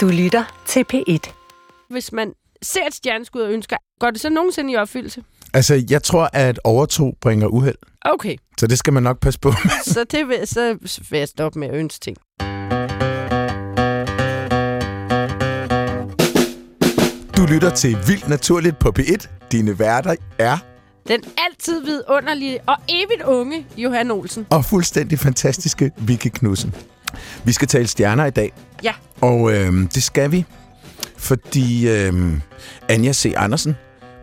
[0.00, 1.32] Du lytter til P1.
[1.90, 5.22] Hvis man ser et stjerneskud og ønsker, går det så nogensinde i opfyldelse?
[5.54, 7.74] Altså, jeg tror, at overtro bringer uheld.
[8.04, 9.52] Okay, Så det skal man nok passe på
[9.94, 10.78] så, det vil, så
[11.10, 12.16] vil jeg stoppe med at ønske ting.
[17.36, 19.28] Du lytter til Vildt Naturligt på P1.
[19.52, 20.58] Dine værter er
[21.08, 24.46] Den altid vidunderlige og evigt unge Johan Olsen.
[24.50, 26.74] og fuldstændig fantastiske Vicky Knudsen.
[27.44, 28.52] Vi skal tale stjerner i dag,
[28.82, 30.44] Ja, og øh, det skal vi,
[31.16, 32.32] fordi øh,
[32.88, 33.32] Anja C.
[33.36, 33.76] Andersen,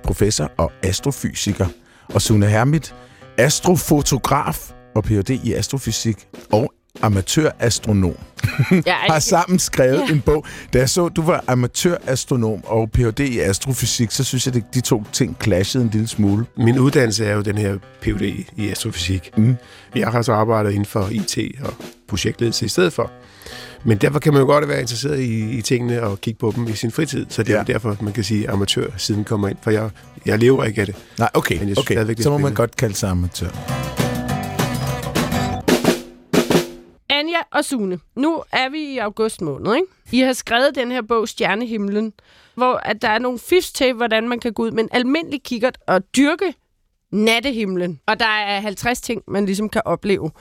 [0.03, 1.67] professor og astrofysiker,
[2.13, 2.95] og Sune Hermit,
[3.37, 5.29] astrofotograf og Ph.D.
[5.43, 8.15] i astrofysik og amatørastronom,
[8.85, 10.13] jeg har sammen skrevet Ja.
[10.13, 10.45] en bog.
[10.73, 13.19] Da jeg så, du var amatørastronom og Ph.D.
[13.19, 16.45] i astrofysik, så synes jeg, at de to ting clashede en lille smule.
[16.57, 18.45] Min uddannelse er jo den her Ph.D.
[18.57, 19.31] i astrofysik.
[19.37, 19.55] Mm.
[19.95, 21.73] Jeg har så arbejdet inden for IT og
[22.07, 23.11] projektledelse i stedet for.
[23.83, 26.67] Men derfor kan man jo godt være interesseret i, i tingene og kigge på dem
[26.67, 27.25] i sin fritid.
[27.29, 27.63] Så det er Ja.
[27.73, 29.57] derfor, man kan sige, at amatør siden kommer ind.
[29.61, 29.89] For jeg,
[30.25, 30.95] jeg lever ikke af det.
[31.19, 32.19] Nej, okay, Men jeg synes okay.
[32.19, 34.06] er så må man godt kalde sig amatør.
[37.27, 37.99] Anja og Sune.
[38.15, 39.87] Nu er vi i august måned, ikke?
[40.11, 42.13] I har skrevet den her bog, Stjernehimlen,
[42.55, 45.43] hvor at der er nogle fifs til, hvordan man kan gå ud med en almindelig
[45.43, 46.53] kikkert og dyrke
[47.11, 47.99] nattehimlen.
[48.05, 50.31] Og der er 50 ting, man ligesom kan opleve.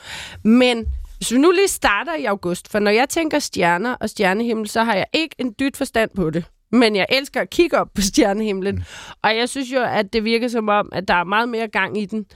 [0.44, 4.68] Men hvis vi nu lige starter i august, for når jeg tænker stjerner og stjernehimmel,
[4.68, 6.44] så har jeg ikke en dyt forstand på det.
[6.72, 8.74] Men jeg elsker at kigge op på stjernehimlen.
[8.74, 8.82] Mm.
[9.22, 11.98] Og jeg synes jo, at det virker som om, at der er meget mere gang
[11.98, 12.26] i den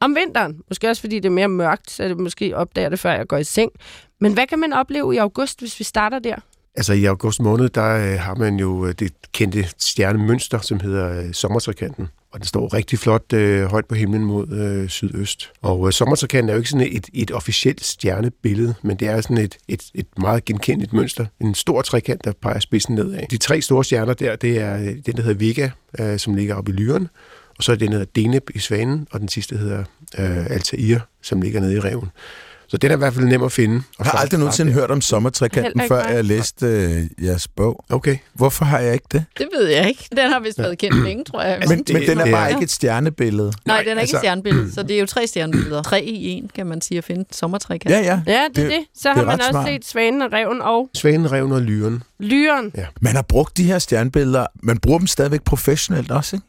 [0.00, 0.60] om vinteren.
[0.68, 3.36] Måske også fordi det er mere mørkt, så det måske opdager det, før jeg går
[3.36, 3.72] i seng.
[4.20, 6.36] Men hvad kan man opleve i august, hvis vi starter der?
[6.76, 11.20] Altså i august måned, der øh, har man jo øh, det kendte stjernemønster, som hedder
[11.20, 12.08] øh, sommertrikanten.
[12.32, 15.52] Og den står rigtig flot øh, højt på himlen mod øh, sydøst.
[15.62, 19.38] Og øh, sommertrikanten er jo ikke sådan et, et officielt stjernebillede, men det er sådan
[19.38, 21.26] et, et, et meget genkendeligt mønster.
[21.40, 23.26] En stor trekant, der peger spidsen nedad.
[23.30, 26.54] De tre store stjerner der, det er øh, den, der hedder Vega, øh, som ligger
[26.54, 27.08] oppe i Lyren.
[27.58, 29.84] Og så er den, der hedder Deneb i Svanen, og den sidste hedder
[30.18, 32.10] øh, Altair, som ligger nede i reven.
[32.68, 33.76] Så den er i hvert fald nem at finde.
[33.76, 37.84] Og Jeg har aldrig nogensinde hørt om sommertrekanten, ikke før jeg læste øh, jeres bog.
[37.90, 38.16] Okay.
[38.34, 39.24] Hvorfor har jeg ikke det?
[39.38, 40.08] Det ved jeg ikke.
[40.16, 41.58] Den har vist været kendt længe, tror jeg.
[41.68, 43.52] Men, det- men den er det bare ikke et stjernebillede.
[43.66, 45.82] Nej, den er ikke altså- et stjernebillede, så det er jo tre stjernebilleder.
[45.82, 47.84] Tre i en, kan man sige, at finde sommertræk.
[47.84, 48.20] Ja, ja.
[48.26, 48.70] Ja, det er det.
[48.70, 48.84] det.
[48.94, 49.68] Så det har er man også smart.
[49.68, 52.02] set Svanen og Reven og Svanen, reven og lyren.
[52.20, 52.72] Lyren.
[53.00, 54.46] Man har brugt de her stjernebilleder.
[54.62, 56.46] Man bruger dem stadigvæk professionelt også, ikke?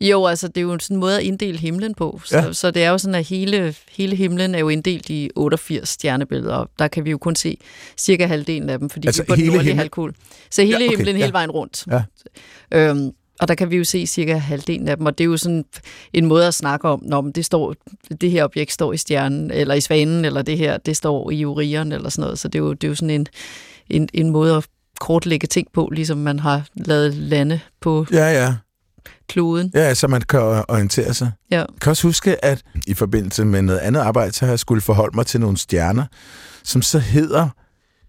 [0.00, 2.20] Jo, altså det er jo sådan en måde at inddele himlen på.
[2.24, 2.52] Så, Ja.
[2.52, 6.54] så det er jo sådan, at hele, hele himlen er jo inddelt i 88 stjernebilleder,
[6.54, 7.56] og der kan vi jo kun se
[7.96, 10.14] cirka halvdelen af dem, fordi Altså vi er på den nordlige halvkugle.
[10.50, 11.20] Så hele Ja, okay, himlen ja.
[11.22, 11.84] hele vejen rundt.
[11.90, 12.02] Ja.
[12.70, 13.10] Øhm,
[13.40, 15.64] og der kan vi jo se cirka halvdelen af dem, og det er jo sådan
[16.12, 17.74] en måde at snakke om, når det, står,
[18.20, 21.44] det her objekt står i stjernen, eller i svanen, eller det her, det står i
[21.44, 22.38] urieren, eller sådan noget.
[22.38, 23.26] Så det er jo, det er jo sådan en,
[23.90, 24.66] en, en måde at
[25.00, 28.54] kortlægge ting på, ligesom man har lavet lande på Ja, ja.
[29.28, 29.70] Kloden.
[29.74, 31.30] Ja, så man kan orientere sig.
[31.50, 31.58] Ja.
[31.58, 34.82] Jeg kan også huske, at i forbindelse med noget andet arbejde, så har jeg skulle
[34.82, 36.04] forholde mig til nogle stjerner,
[36.64, 37.48] som så hedder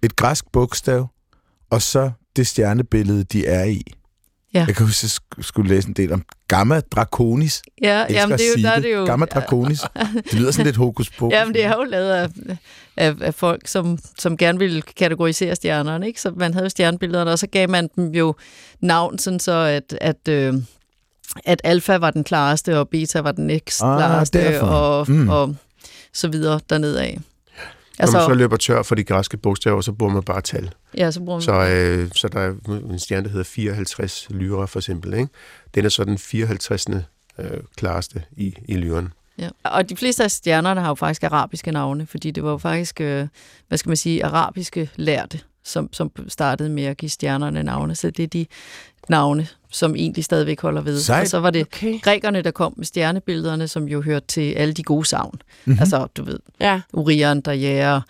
[0.03, 1.07] et græsk bogstav,
[1.69, 3.81] og så det stjernebillede, de er i.
[4.53, 4.65] Ja.
[4.67, 7.61] Jeg kan huske, at jeg skulle læse en del om Gamma Draconis.
[7.81, 9.05] Ja, jamen, det er jo, der er det jo...
[9.05, 9.79] Gamma Draconis.
[10.13, 11.33] Det lyder sådan lidt hokus pokus.
[11.33, 12.29] Jamen, det er jo lavet af,
[12.97, 16.21] af, af folk, som, som gerne ville kategorisere stjernerne, ikke?
[16.21, 18.35] Så man havde jo stjernebillederne, og så gav man dem jo
[18.81, 20.53] navn, sådan så at, at, øh,
[21.45, 24.67] at alfa var den klareste, og beta var den næst Ah, klareste, derfor.
[24.67, 25.29] og, Mm.
[25.29, 25.55] og
[26.13, 27.19] så videre dernede af.
[27.99, 30.71] Når man så Altså, løber tør for de græske bogstaver, så bruger man bare tal.
[30.97, 31.41] ja, så bruger man...
[31.41, 32.53] Så, øh, så der er
[32.91, 35.13] en stjerne, der hedder 54 lyra for eksempel.
[35.13, 35.27] Ikke?
[35.75, 36.85] Den er så den 54.
[37.39, 37.45] Øh,
[37.75, 39.13] klareste i, i lyren.
[39.39, 39.49] Ja.
[39.63, 43.01] Og de fleste af stjernerne har jo faktisk arabiske navne, fordi det var jo faktisk,
[43.01, 43.27] øh,
[43.67, 47.95] hvad skal man sige, arabiske lærte, som, som startede med at give stjernerne navne.
[47.95, 48.45] Så det er de
[49.09, 50.99] navne, som egentlig stadigvæk holder ved.
[50.99, 51.21] Sejt.
[51.21, 52.01] Og så var det Okay.
[52.01, 55.31] grækerne, der kom med stjernebillederne, som jo hørte til alle de gode savn.
[55.33, 55.41] Mhm.
[55.65, 55.79] Mm-hmm.
[55.81, 56.81] Altså, du ved, Ja.
[56.93, 58.01] Urian, der jager øh,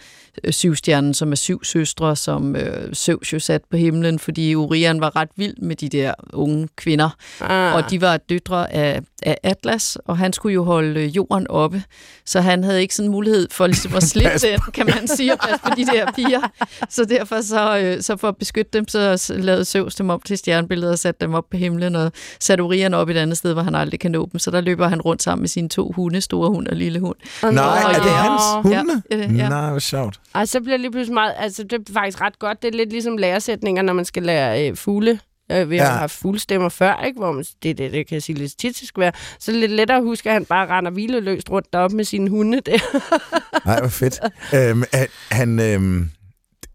[0.49, 5.15] syvstjernen, som er syv søstre, som øh, Zeus jo sat på himlen, fordi Urian var
[5.15, 7.09] ret vild med de der unge kvinder.
[7.41, 7.75] Ah.
[7.75, 11.83] Og de var døtre af, af Atlas, og han skulle jo holde øh, jorden oppe.
[12.25, 15.39] Så han havde ikke sådan mulighed for ligesom at slippe den, kan man sige, og
[15.39, 16.41] passe på de der piger.
[16.89, 20.37] Så derfor så, øh, så for at beskytte dem, så lavede Zeus dem op til
[20.37, 23.61] stjernebilleder og satte dem op på himlen, og satte Urian op et andet sted, hvor
[23.61, 24.39] han aldrig kan nå dem.
[24.39, 27.15] Så der løber han rundt sammen med sine to hunde, store hund og lille hund.
[27.41, 29.01] Og Nej, nå, er det hans hunde?
[29.11, 29.49] Ja, ja, ja.
[29.49, 30.19] Nej, hvor sjovt.
[30.35, 31.33] Ej, så bliver det lige pludselig meget...
[31.37, 32.61] Altså, det er faktisk ret godt.
[32.61, 35.19] Det er lidt ligesom læresætninger, når man skal lære øh, fugle.
[35.51, 35.91] Øh, vi har Ja.
[35.91, 37.19] haft fuglestemmer før, ikke?
[37.19, 39.11] Hvor man, det, det, det kan jeg sige lidt tit, skal være.
[39.39, 42.03] Så er det lidt lettere at huske, at han bare render hvileløst rundt deroppe med
[42.05, 42.77] sine hunde der.
[43.65, 44.19] Nej, hvor fedt.
[44.55, 46.09] øhm, han- han, øhm,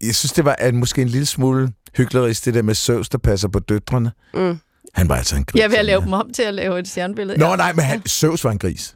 [0.03, 3.17] jeg synes, det var at måske en lille smule hyklerisk, det der med Søvs, der
[3.17, 4.11] passer på døtrene.
[4.33, 4.59] Mm.
[4.93, 5.61] Han var altså en gris.
[5.61, 7.39] Jeg ved at lave dem om til at lave et stjernebillede.
[7.39, 8.95] Nå, nej, men han, Søvs var en gris.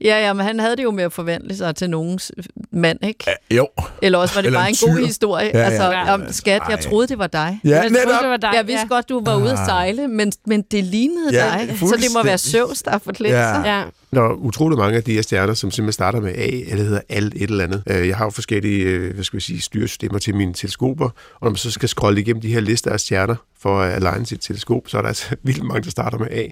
[0.00, 2.32] Ja, ja, men han havde det jo med at forvandle sig til nogens
[2.72, 3.24] mand, ikke?
[3.50, 3.68] Ja, jo.
[4.02, 5.46] Eller også var det Eller bare en en god historie.
[5.54, 5.64] Ja, ja.
[5.64, 6.14] Altså, Ja.
[6.14, 7.60] om, skat, jeg troede, det var dig.
[7.64, 8.20] Ja, jeg troede, netop.
[8.22, 8.50] det var dig.
[8.54, 8.94] Jeg vidste ja.
[8.94, 9.66] godt, du var ude at Ah.
[9.66, 11.78] sejle, men, men det lignede Ja, dig.
[11.78, 13.54] Så det må være Søvs, der har forklædt Ja.
[13.54, 13.62] sig.
[13.66, 13.82] Ja.
[14.14, 17.00] Der er utrolig mange af de her stjerner, som simpelthen starter med A, eller hedder
[17.08, 17.82] alt et eller andet.
[17.90, 21.38] Øh, Jeg har jo forskellige øh, hvad skal vi sige, styresystemer til mine teleskoper, og
[21.42, 24.40] når man så skal scrolle igennem de her lister af stjerner for at aligne sit
[24.40, 26.46] teleskop, så er der altså vildt mange, der starter med A.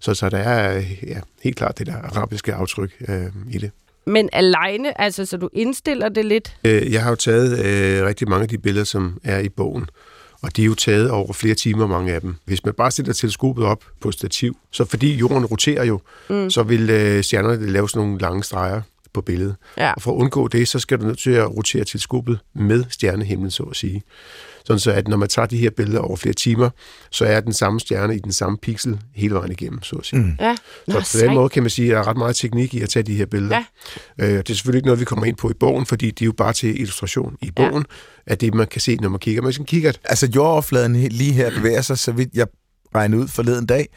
[0.00, 3.70] Så, så der er ja, helt klart det der arabiske aftryk øh, i det.
[4.06, 6.56] Men alene, altså, så du indstiller det lidt?
[6.64, 9.86] Øh, Jeg har jo taget øh, rigtig mange af de billeder, som er i bogen,
[10.42, 12.34] og de er jo taget over flere timer, mange af dem.
[12.44, 16.00] Hvis man bare stiller teleskopet op på stativ, så fordi jorden roterer jo,
[16.30, 16.50] mm.
[16.50, 18.82] så vil øh, stjernerne lave sådan nogle lange streger
[19.14, 19.56] på billedet.
[19.76, 19.92] Ja.
[19.92, 23.50] Og for at undgå det, så skal du nødt til at rotere teleskopet med stjernehimlen,
[23.50, 24.02] så at sige.
[24.64, 26.70] Sådan så, at når man tager de her billeder over flere timer,
[27.10, 30.20] så er den samme stjerne i den samme pixel hele vejen igennem, så at sige.
[30.20, 30.36] Mm.
[30.40, 30.56] Ja.
[30.86, 32.80] Nå, Så på den måde kan man sige, at der er ret meget teknik i
[32.80, 33.62] at tage de her billeder.
[34.18, 34.24] Ja.
[34.26, 36.26] Øh, det er selvfølgelig ikke noget, vi kommer ind på i bogen, fordi det er
[36.26, 37.84] jo bare til illustration i bogen,
[38.26, 38.32] ja.
[38.32, 40.00] at det man kan se, når man kigger med sin kikkert.
[40.04, 42.46] Altså, jordoverfladen lige her bevæger sig, så vidt jeg
[42.94, 43.88] regnede ud forleden dag,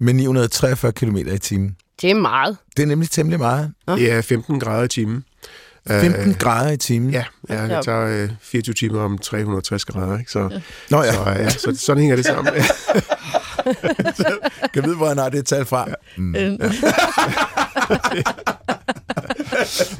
[0.00, 1.76] med 943 km i timen.
[2.02, 2.56] Det er meget.
[2.76, 3.72] Det er nemlig temmelig meget.
[3.88, 5.24] Det er 15 grader i timen.
[5.88, 7.10] 15 Øh, grader i timen.
[7.10, 10.30] Ja, ja det tager øh, 24 timer om 360 grader, ikke?
[10.32, 10.60] Så,
[10.90, 12.52] Nå ja, så, ja, så sådan hænger det sammen.
[14.72, 15.86] kan jeg vide, hvor han har det tal fra?
[16.16, 16.34] Mm.
[16.36, 16.50] Øh,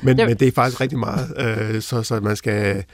[0.02, 2.84] men, Det- men det er faktisk rigtig meget, øh, så, så man skal...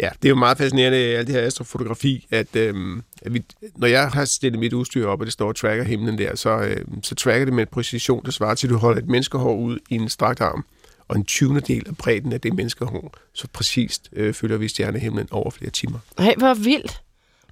[0.00, 3.42] Ja, det er jo meget fascinerende, alt det her astrofotografi, at, øhm, at vi,
[3.76, 6.50] når jeg har stillet mit udstyr op, og det står og tracker himlen der, så,
[6.50, 9.54] øhm, så tracker det med en præcision, der svarer til, at du holder et menneskehår
[9.54, 10.64] ud i en strakt arm,
[11.08, 11.60] og en 20.
[11.60, 15.98] del af bredden af det menneskehår, så præcist øh, følger vi stjernehimlen over flere timer.
[16.18, 17.02] Nej, hvor vildt.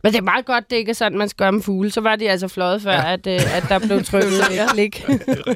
[0.03, 1.91] Men det er meget godt, det ikke er sådan, man skal gøre med fugle.
[1.91, 3.13] Så var de altså fløjet før, ja.
[3.13, 5.05] at, øh, at der blev trykket et klik.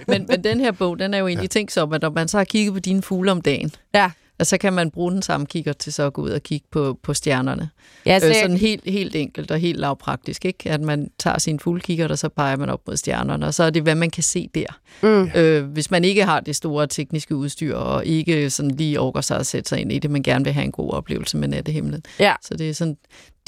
[0.09, 2.37] men, men den her bog, den er jo egentlig tænkt som, at når man så
[2.37, 4.11] har kigget på dine fugle om dagen, ja.
[4.39, 6.67] At så kan man bruge den samme kigger til så at gå ud og kigge
[6.71, 7.71] på, på stjernerne.
[8.07, 10.71] Ja, så Øh, jeg, sådan helt, helt enkelt og helt lavpraktisk, ikke?
[10.71, 13.71] At man tager sin fuglekigger, og så peger man op mod stjernerne, og så er
[13.71, 14.67] det, hvad man kan se der.
[15.03, 15.31] Mm.
[15.37, 19.39] Øh, hvis man ikke har det store tekniske udstyr, og ikke sådan lige overgår sig
[19.39, 22.03] at sætte sig ind i det, men gerne vil have en god oplevelse med nattehimlen.
[22.19, 22.35] ja.
[22.43, 22.97] Så det er sådan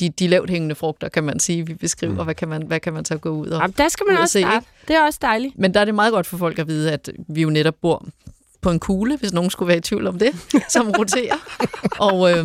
[0.00, 2.25] de, de lavt hængende frugter, kan man sige, vi beskriver, mm.
[2.25, 3.61] hvad, kan man, hvad kan man så gå ud og...
[3.61, 4.67] Jamen, der skal man også se, starte.
[4.89, 5.59] Det er også dejligt.
[5.59, 8.06] Men der er det meget godt for folk at vide, at vi jo netop bor
[8.67, 10.33] på en kugle, hvis nogen skulle være i tvivl om det,
[10.75, 11.37] som roterer.
[11.99, 12.45] og, øh,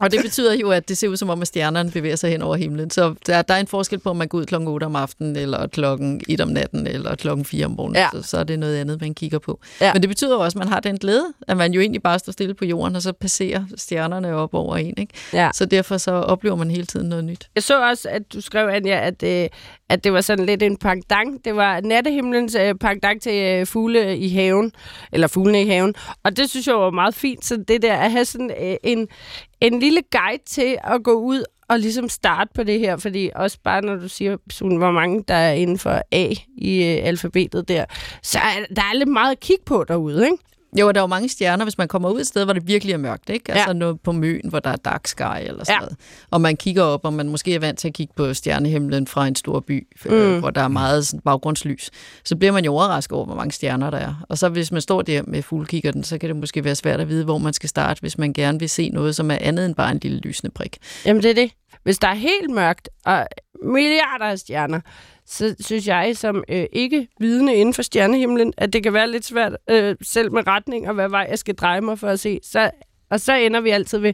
[0.00, 2.42] og det betyder jo, at det ser ud som om, at stjernerne bevæger sig hen
[2.42, 2.90] over himlen.
[2.90, 5.36] Så der, der er en forskel på, om man går ud klokken 8 om aftenen,
[5.36, 7.96] eller klokken 1 om natten, eller klokken 4 om morgenen.
[7.96, 8.08] Ja.
[8.12, 9.60] Så, så er det noget andet, man kigger på.
[9.80, 9.92] Ja.
[9.92, 12.32] Men det betyder også, at man har den glæde, at man jo egentlig bare står
[12.32, 14.94] stille på jorden, og så passerer stjernerne op over en.
[14.96, 15.12] Ikke?
[15.32, 15.50] Ja.
[15.54, 17.48] Så derfor så oplever man hele tiden noget nyt.
[17.54, 19.48] Jeg så også, at du skrev, Anja, at, øh,
[19.90, 21.44] at det var sådan lidt en pangdang.
[21.44, 24.72] Det var nattehimlens øh, pangdang til øh, fugle i haven,
[25.12, 25.94] eller fuglene i haven.
[26.24, 29.08] Og det synes jeg var meget fint, så det der at have sådan øh, en,
[29.60, 33.58] en lille guide til at gå ud og ligesom starte på det her, fordi også
[33.64, 34.36] bare når du siger,
[34.78, 37.84] hvor mange der er inden for A i øh, alfabetet der,
[38.22, 40.36] så er der er lidt meget at kigge på derude, ikke?
[40.80, 42.66] Jo, og der er jo mange stjerner, hvis man kommer ud et sted, hvor det
[42.66, 43.52] virkelig er mørkt, ikke?
[43.52, 43.72] Altså Ja.
[43.72, 45.78] noget på Møn, hvor der er dark sky eller sådan Ja.
[45.80, 45.96] noget.
[46.30, 49.26] Og man kigger op, og man måske er vant til at kigge på stjernehimlen fra
[49.26, 50.10] en stor by, mm.
[50.12, 51.90] øh, hvor der er meget sådan, baggrundslys.
[52.24, 54.14] Så bliver man jo overrasket over, hvor mange stjerner der er.
[54.28, 57.08] Og så hvis man står der med fuglekikkerten, så kan det måske være svært at
[57.08, 59.74] vide, hvor man skal starte, hvis man gerne vil se noget, som er andet end
[59.74, 60.78] bare en lille lysende prik.
[61.06, 61.50] Jamen, det er det.
[61.82, 63.26] Hvis der er helt mørkt og
[63.62, 64.80] milliarder af stjerner,
[65.28, 69.24] så synes jeg som øh, ikke vidne inden for stjernehimlen, at det kan være lidt
[69.24, 72.40] svært øh, selv med retning og hvad vej jeg skal dreje mig for at se.
[72.42, 72.70] Så,
[73.10, 74.12] og så ender vi altid ved,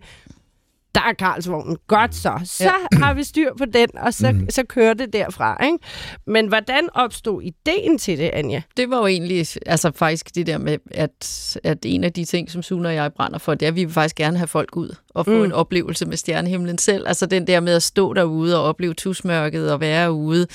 [0.95, 1.77] der er Karlsvognen.
[1.87, 2.41] Godt så.
[2.45, 2.99] Så ja.
[2.99, 4.51] har vi styr på den, og så, mm.
[4.51, 5.65] så kører det derfra.
[5.65, 5.79] Ikke?
[6.27, 8.63] Men hvordan opstod ideen til det, Anja?
[8.77, 12.51] Det var jo egentlig altså faktisk det der med, at, at en af de ting,
[12.51, 14.77] som Sune og jeg brænder for, det er, at vi vil faktisk gerne have folk
[14.77, 15.45] ud og få mm.
[15.45, 17.09] en oplevelse med stjernehimlen selv.
[17.09, 20.47] Altså den der med at stå derude og opleve tusmørket og være ude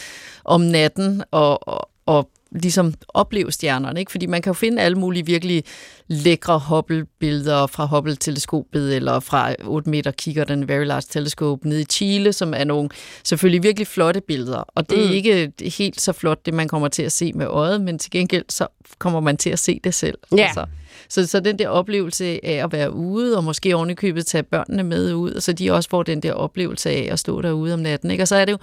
[0.45, 4.11] om natten og, og, og ligesom opleve stjernerne, ikke?
[4.11, 5.63] Fordi man kan jo finde alle mulige virkelig
[6.07, 11.85] lækre Hubble-billeder fra Hubble-teleskopet eller fra 8 meter kigger den Very Large Telescope nede i
[11.85, 12.89] Chile, som er nogle
[13.23, 14.63] selvfølgelig virkelig flotte billeder.
[14.75, 15.13] Og det er Mm.
[15.13, 18.45] ikke helt så flot, det man kommer til at se med øjet, men til gengæld
[18.49, 18.67] så
[18.99, 20.17] kommer man til at se det selv.
[20.37, 20.43] Ja.
[20.45, 20.65] Altså,
[21.09, 25.13] så, så den der oplevelse af at være ude, og måske ovenikøbet tage børnene med
[25.13, 28.11] ud, og så de også får den der oplevelse af at stå derude om natten.
[28.11, 28.23] Ikke?
[28.23, 28.57] Og så er det jo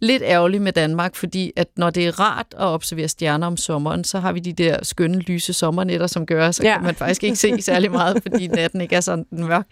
[0.00, 4.04] lidt ærgerligt med Danmark, fordi at når det er rart at observere stjerner om sommeren,
[4.04, 6.74] så har vi de der skønne, lyse sommernetter, som gør, så ja.
[6.74, 9.66] kan man faktisk ikke se særlig meget, fordi natten ikke er sådan mørk.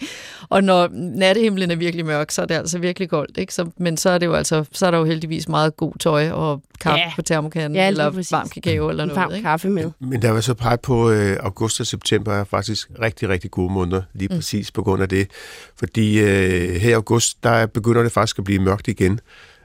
[0.48, 3.38] Og når nattehimlen er virkelig mørk, så er det altså virkelig koldt.
[3.38, 3.54] Ikke?
[3.54, 6.30] Så, men så er, det jo altså, så er der jo heldigvis meget god tøj
[6.30, 7.12] og kaffe ja.
[7.16, 8.32] på termokanden, ja, eller præcis.
[8.32, 9.16] varm kakao eller noget.
[9.16, 9.42] Varm ikke?
[9.42, 9.90] kaffe med.
[9.98, 13.72] Men der var så peget på, øh, august og september er faktisk rigtig, rigtig gode
[13.72, 14.36] måneder, lige mm.
[14.36, 15.28] præcis på grund af det.
[15.76, 19.20] Fordi øh, her i august, der begynder det faktisk at blive mørkt igen.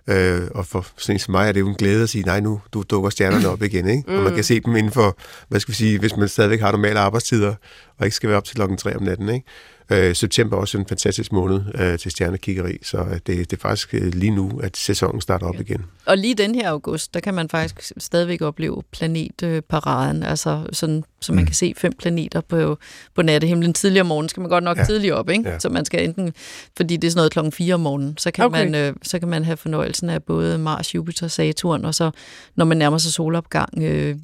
[0.10, 2.39] Øh, og for sådan en som mig er det jo en glæde at sige, nej
[2.39, 4.04] nu, du dukker stjernerne op igen, ikke?
[4.08, 4.18] Mm.
[4.18, 6.72] Og man kan se dem inden for, hvad skal vi sige, hvis man stadigvæk har
[6.72, 7.54] normale arbejdstider,
[7.98, 9.46] og ikke skal være op til klokken 3 om natten, ikke?
[9.91, 13.58] Øh, september er også en fantastisk måned øh, til stjernekiggeri, så øh, det, det er
[13.58, 15.60] faktisk øh, lige nu, at sæsonen starter op ja.
[15.60, 15.86] igen.
[16.05, 21.34] Og lige den her august, der kan man faktisk stadigvæk opleve planetparaden, altså sådan, så
[21.34, 21.46] man mm.
[21.46, 22.77] kan se fem planeter på,
[23.15, 23.74] på nattehimlen.
[23.74, 24.84] Tidligere om morgenen skal man godt nok ja.
[24.84, 25.50] tidligere op, ikke?
[25.50, 25.60] Ja.
[25.60, 26.34] Så man skal enten,
[26.77, 28.65] fordi det er sådan noget klokken 4 om morgenen, så kan, okay.
[28.65, 32.12] man, øh, så kan man have fornøjelsen af både Mars, Jupiter, Saturn, og så
[32.55, 34.15] når man nærmer sig solopgang, øh,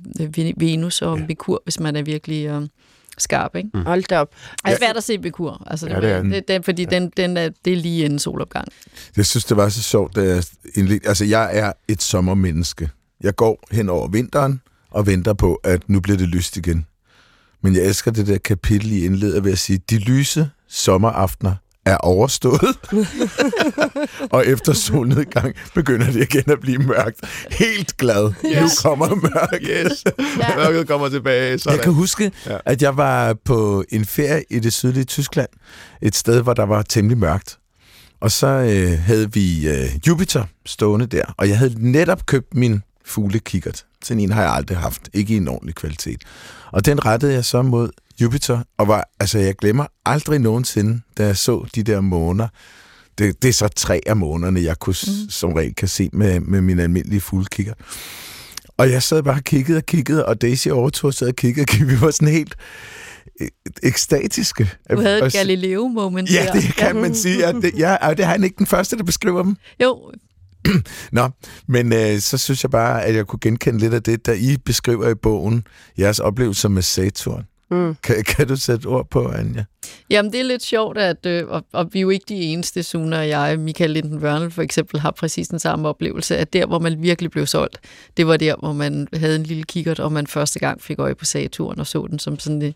[0.57, 1.25] Venus og ja.
[1.27, 2.45] Merkur, hvis man er virkelig...
[2.45, 2.61] Øh,
[3.17, 3.69] skarp, ikke?
[3.73, 3.85] Mm.
[3.85, 4.29] Hold da op.
[4.65, 6.89] Det er svært at se Bekur, altså, det, ja, det er det, det, fordi ja.
[6.89, 8.67] den, den er, det er lige en solopgang.
[9.17, 10.43] Jeg synes, det var så sjovt, da jeg
[10.75, 11.07] indledte.
[11.07, 12.89] Altså, jeg er et sommermenneske.
[13.21, 16.85] Jeg går hen over vinteren og venter på, at nu bliver det lyst igen.
[17.61, 21.55] Men jeg elsker det der kapitel, I indleder ved at sige, de lyse sommeraftener
[21.85, 22.77] er overstået.
[24.35, 27.19] og efter solnedgang begynder det igen at blive mørkt.
[27.51, 28.33] Helt glad.
[28.45, 28.83] Yes.
[28.83, 29.61] Nu kommer mørk.
[29.61, 30.03] Yes.
[30.39, 30.55] Ja.
[30.55, 31.59] Mørket kommer tilbage.
[31.59, 31.77] Sådan.
[31.77, 32.57] Jeg kan huske, ja.
[32.65, 35.49] at jeg var på en ferie i det sydlige Tyskland.
[36.01, 37.57] Et sted, hvor der var temmelig mørkt.
[38.21, 42.81] Og så øh, havde vi øh, Jupiter stående der, og jeg havde netop købt min
[43.05, 43.85] fuglekikkert.
[44.03, 45.09] Sådan en har jeg aldrig haft.
[45.13, 46.21] Ikke i en ordentlig kvalitet.
[46.71, 47.89] Og den rettede jeg så mod
[48.21, 52.47] Jupiter, og var, altså jeg glemmer aldrig nogensinde, da jeg så de der måner.
[53.17, 55.29] Det, det er så tre af månerne, jeg kunne, mm.
[55.29, 57.73] som regel kan se med, med min almindelige fuglekigger.
[58.77, 61.67] Og jeg sad bare og kiggede og kiggede, og Daisy overtog sad og kiggede, og
[61.67, 61.91] kiggede.
[61.95, 62.55] vi var sådan helt
[63.41, 63.47] e,
[63.83, 64.71] ekstatiske.
[64.91, 67.39] Du havde et Galileo-moment Ja, det kan man sige.
[67.39, 69.55] Ja, det, ja, det er han ikke den første, der beskriver dem.
[69.83, 70.11] Jo,
[71.11, 71.29] Nå,
[71.67, 74.57] men øh, så synes jeg bare, at jeg kunne genkende lidt af det, der I
[74.65, 75.63] beskriver i bogen,
[75.99, 77.45] jeres oplevelser med Saturn.
[77.71, 77.95] Mm.
[78.03, 79.63] Kan, kan du sætte ord på, Anja?
[80.09, 82.83] Jamen, det er lidt sjovt, at, øh, og, og vi er jo ikke de eneste,
[82.83, 86.65] Suna og jeg, Michael Linden Wørnel for eksempel, har præcis den samme oplevelse, at der,
[86.65, 87.79] hvor man virkelig blev solgt,
[88.17, 91.15] det var der, hvor man havde en lille kikkert, og man første gang fik øje
[91.15, 92.73] på Saturn og så den som sådan en,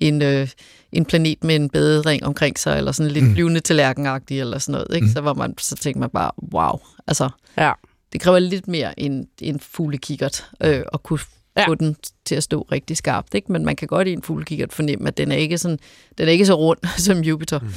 [0.00, 0.48] en, øh,
[0.92, 3.34] en planet med en badering omkring sig, eller sådan lidt mm.
[3.34, 4.94] flyvende tallerkenagtig, eller sådan noget.
[4.94, 5.06] Ikke?
[5.06, 5.12] Mm.
[5.12, 7.28] Så, var man, så tænkte man bare, wow, altså...
[7.58, 7.72] Ja.
[8.12, 11.18] Det kræver lidt mere end en fuglekikkert øh, at kunne
[11.56, 11.68] ja.
[11.68, 13.34] få den til at stå rigtig skarpt.
[13.34, 13.52] Ikke?
[13.52, 15.78] Men man kan godt i en fuglekikkert fornemme, at den er ikke, sådan,
[16.18, 17.58] den er ikke så rund som Jupiter.
[17.58, 17.68] Mm.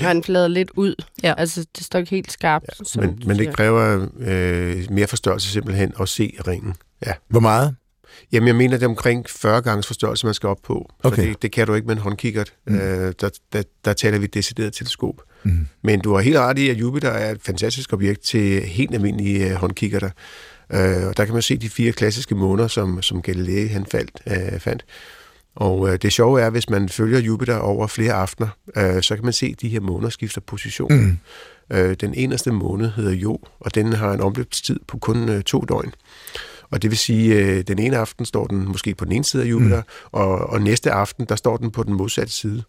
[0.00, 0.06] Ja.
[0.06, 0.94] Han flader lidt ud.
[1.22, 1.34] Ja.
[1.38, 2.96] Altså, det står ikke helt skarpt.
[2.96, 6.74] Ja, men, men det kræver øh, mere forstørrelse simpelthen at se ringen.
[7.06, 7.12] Ja.
[7.28, 7.76] Hvor meget?
[8.32, 10.90] Jamen, jeg mener, det er omkring 40 gange forstørrelse, man skal op på.
[11.02, 11.28] Okay.
[11.28, 12.52] det, det kan du ikke med en håndkikkert.
[12.66, 12.74] Mm.
[12.74, 15.22] Øh, der, der, der taler vi decideret teleskop.
[15.42, 15.66] Mm.
[15.82, 19.50] Men du har helt ret i, at Jupiter er et fantastisk objekt til helt almindelige
[19.50, 20.10] øh, håndkikkerter.
[20.72, 24.20] Øh, og der kan man se de fire klassiske måner, som, som Galilei han faldt,
[24.26, 24.84] øh, fandt.
[25.56, 29.14] Og øh, det sjove er, at hvis man følger Jupiter over flere aftener, øh, så
[29.14, 30.92] kan man se, at de her måner skifter position.
[30.92, 31.18] Mm.
[31.70, 35.60] Øh, den eneste måned hedder Jo, og den har en omløbstid på kun øh, to
[35.60, 35.94] døgn.
[36.70, 39.42] Og det vil sige, øh, den ene aften står den måske på den ene side
[39.42, 40.08] af Jupiter, mm.
[40.12, 42.62] og, og næste aften, der står den på den modsatte side.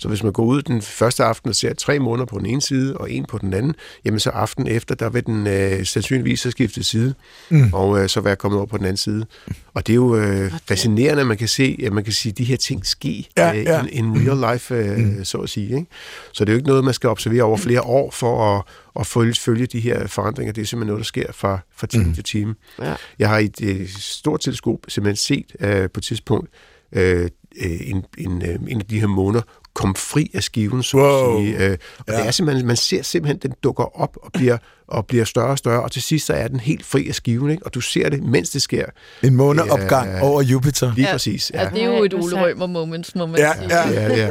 [0.00, 2.62] Så hvis man går ud den første aften og ser tre måneder på den ene
[2.62, 6.42] side og en på den anden, jamen så aften efter, der vil den øh, sandsynligvis
[6.42, 7.14] have skiftet side,
[7.50, 7.70] mm.
[7.72, 9.26] og øh, så være kommet over på den anden side.
[9.74, 12.38] Og det er jo øh, fascinerende, at man kan se, at man kan sige, at
[12.38, 13.82] de her ting ske ja, øh, ja.
[13.82, 15.24] in, in real life, øh, mm.
[15.24, 15.76] så at sige.
[15.76, 15.86] Ikke?
[16.32, 18.62] Så det er jo ikke noget, man skal observere over flere år for at,
[19.00, 20.52] at følge, følge de her forandringer.
[20.52, 22.14] Det er simpelthen noget, der sker fra, fra time mm.
[22.14, 22.54] til time.
[22.82, 22.94] Ja.
[23.18, 26.50] Jeg har i et, et stort teleskop simpelthen set øh, på et tidspunkt
[26.92, 29.42] øh, en, en, øh, en af de her måneder
[29.80, 31.36] komme fri af skiven, så wow.
[31.36, 31.66] at sige.
[31.66, 32.18] Øh, og ja.
[32.18, 34.58] det er simpelthen, man ser simpelthen, den dukker op og bliver,
[34.90, 37.50] og bliver større og større, og til sidst så er den helt fri af skiven,
[37.50, 37.66] ikke?
[37.66, 38.84] og du ser det, mens det sker.
[39.22, 40.92] En måneopgang øh, over Jupiter.
[40.94, 41.50] Lige ja, præcis.
[41.54, 41.62] Ja.
[41.62, 43.78] ja, det er jo et Ole Rømer moment, må man ja, sige.
[43.78, 44.16] Ja, ja.
[44.16, 44.30] ja.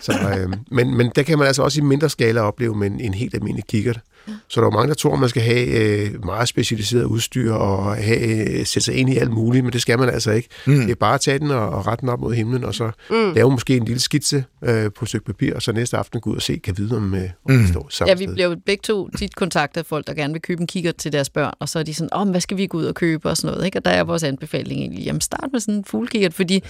[0.00, 3.00] Så, øh, men, men der kan man altså også i mindre skala opleve med en,
[3.00, 4.00] en helt almindelig kikkert.
[4.48, 7.96] Så der er mange, der tror, at man skal have øh, meget specialiseret udstyr og
[7.96, 10.48] have, øh, sætte sig ind i alt muligt, men det skal man altså ikke.
[10.66, 10.80] Mm.
[10.80, 12.90] Det er bare at tage den og, og rette den op mod himlen, og så
[13.10, 13.32] mm.
[13.34, 16.30] lave måske en lille skitse øh, på et stykke papir, og så næste aften gå
[16.30, 17.58] ud og se, kan vide, om, øh, om mm.
[17.58, 18.18] det står sammen.
[18.18, 19.36] Ja, vi bliver jo begge to tit
[19.76, 21.82] kontaktet af folk, der gerne vil købe en kigger til deres børn, og så er
[21.82, 23.78] de sådan, om oh, hvad skal vi gå ud og købe og sådan noget, ikke?
[23.78, 26.62] Og der er vores anbefaling egentlig, jamen start med sådan en fuglekikkert, fordi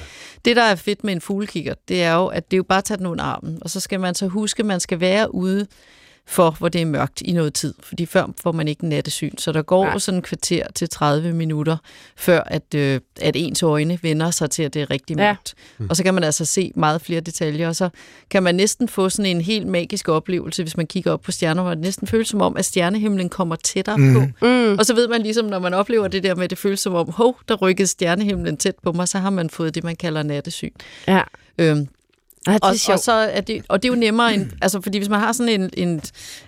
[0.44, 2.78] det, der er fedt med en fuglekikkert, det er jo, at det er jo bare
[2.78, 5.34] at tage den under armen, og så skal man så huske, at man skal være
[5.34, 5.66] ude
[6.28, 7.74] for, hvor det er mørkt i noget tid.
[7.80, 9.36] Fordi før får man ikke nattesyn.
[9.38, 9.98] Så der går Nej.
[9.98, 11.76] sådan en kvarter til 30 minutter,
[12.16, 15.54] før at, øh, at ens øjne vender sig til, at det er rigtig mørkt.
[15.80, 15.84] Ja.
[15.90, 17.88] Og så kan man altså se meget flere detaljer, og så
[18.30, 21.62] kan man næsten få sådan en helt magisk oplevelse, hvis man kigger op på stjerner,
[21.62, 24.14] hvor det næsten føles som om, at stjernehimlen kommer tættere mm.
[24.14, 24.46] på.
[24.46, 24.78] Mm.
[24.78, 26.94] Og så ved man ligesom, når man oplever det der med, at det føles som
[26.94, 30.22] om, hov, der rykkede stjernehimlen tæt på mig, så har man fået det, man kalder
[30.22, 30.72] nattesyn.
[31.08, 31.22] Ja.
[31.58, 31.88] Øhm,
[32.46, 34.80] Ej, det er og, og, så er det, og det er jo nemmere, end, altså
[34.80, 36.02] fordi hvis man har sådan en, en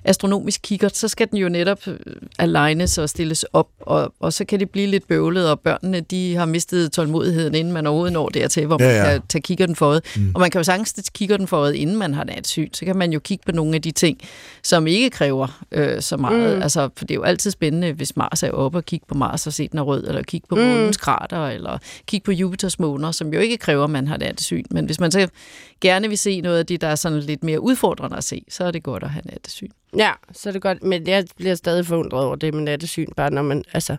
[0.04, 1.96] astronomisk kikkert, så skal den jo netop øh,
[2.38, 6.34] alignes og stilles op, og, og så kan det blive lidt bøvlet, og børnene de
[6.34, 9.04] har mistet tålmodigheden, inden man overhovedet når dertil, hvor man Ja, ja.
[9.10, 10.02] kan tage kikkerten for øjet.
[10.16, 10.30] Mm.
[10.34, 12.68] Og man kan jo sagtens tage kikkerten for øjet, inden man har natsyn.
[12.72, 14.18] Så kan man jo kigge på nogle af de ting,
[14.62, 16.50] som ikke kræver øh, så meget.
[16.50, 16.56] Mm.
[16.56, 16.62] Mm.
[16.62, 19.46] Altså, for det er jo altid spændende, hvis Mars er oppe og kigge på Mars
[19.46, 23.12] og se den er rød, eller kigge på månens krater, eller kigge på Jupiters måner,
[23.12, 24.64] som jo ikke kræver, at man har nattesyn.
[24.70, 25.28] Men hvis man så
[25.80, 28.64] gerne vil se noget af det, der er sådan lidt mere udfordrende at se, så
[28.64, 29.68] er det godt at have nattesyn.
[29.96, 30.82] Ja, så er det godt.
[30.82, 33.96] Men jeg bliver stadig forundret over det med nattesyn, bare når man altså,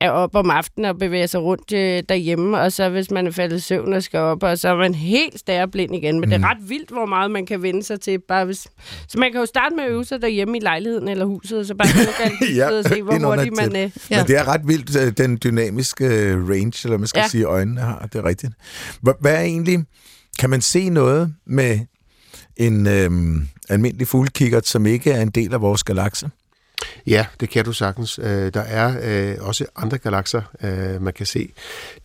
[0.00, 3.30] er op om aftenen og bevæger sig rundt øh, derhjemme, og så hvis man er
[3.30, 6.20] faldet i søvn og skal op, og så er man helt stærblind igen.
[6.20, 6.30] Men mm.
[6.30, 8.18] det er ret vildt, hvor meget man kan vende sig til.
[8.28, 8.66] Bare hvis...
[9.08, 11.66] Så man kan jo starte med at øve sig derhjemme i lejligheden eller huset, og
[11.66, 11.88] så bare
[12.24, 13.76] alt Ja, og se, hvor hurtigt man...
[13.76, 14.16] Øh, Ja.
[14.18, 17.28] Men det er ret vildt, øh, den dynamiske øh, range, eller man skal ja.
[17.28, 18.08] Sige, øjnene har.
[18.12, 18.52] Det er rigtigt.
[19.08, 19.78] Hva- Hvad er egentlig...
[20.38, 21.80] Kan man se noget med
[22.56, 26.30] en øhm, almindelig fuglkikkert, som ikke er en del af vores galakse?
[27.06, 28.18] Ja, det kan du sagtens.
[28.18, 31.52] Øh, Der er øh, også andre galakser, øh, man kan se.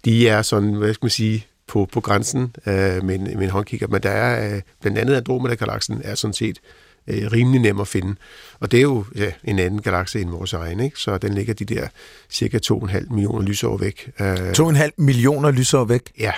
[0.06, 3.50] De er sådan, hvad skal man sige, på, på grænsen øh, med, en, med en
[3.50, 6.60] håndkigger, men der er øh, blandt andet Andromeda-galaksen er sådan set
[7.08, 8.16] øh, rimelig nem at finde.
[8.60, 11.00] Og det er jo ja, en anden galakse end vores egen, ikke?
[11.00, 11.88] så den ligger de der
[12.30, 14.12] cirka 2,5 millioner lysår væk.
[14.20, 16.02] Øh, 2,5 millioner lysår væk.
[16.20, 16.32] Ja,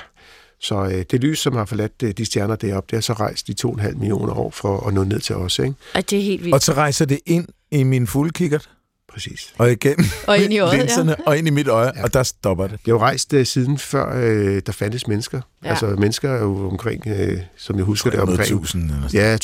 [0.61, 3.47] så øh, det lys, som har forladt øh, de stjerner deroppe, det er så rejst
[3.47, 5.59] de 2,5 millioner år for at nå ned til os.
[5.59, 5.73] Ikke?
[5.95, 6.53] ej, det er helt vildt.
[6.53, 8.69] Og så rejser det ind i min fuglkikkert,
[9.13, 9.53] Præcis.
[9.57, 10.77] og igennem Og ind i øjet, ja.
[10.79, 12.71] linserne, og ind i mit øje, og der stopper det.
[12.71, 15.37] Det er jo rejst øh, siden før øh, der fandtes mennesker.
[15.37, 15.67] Ja.
[15.67, 15.69] Ja.
[15.69, 19.11] Altså mennesker er jo omkring, øh, som jeg husker det, omkring 300.000 eller sådan.
[19.13, 19.35] ja,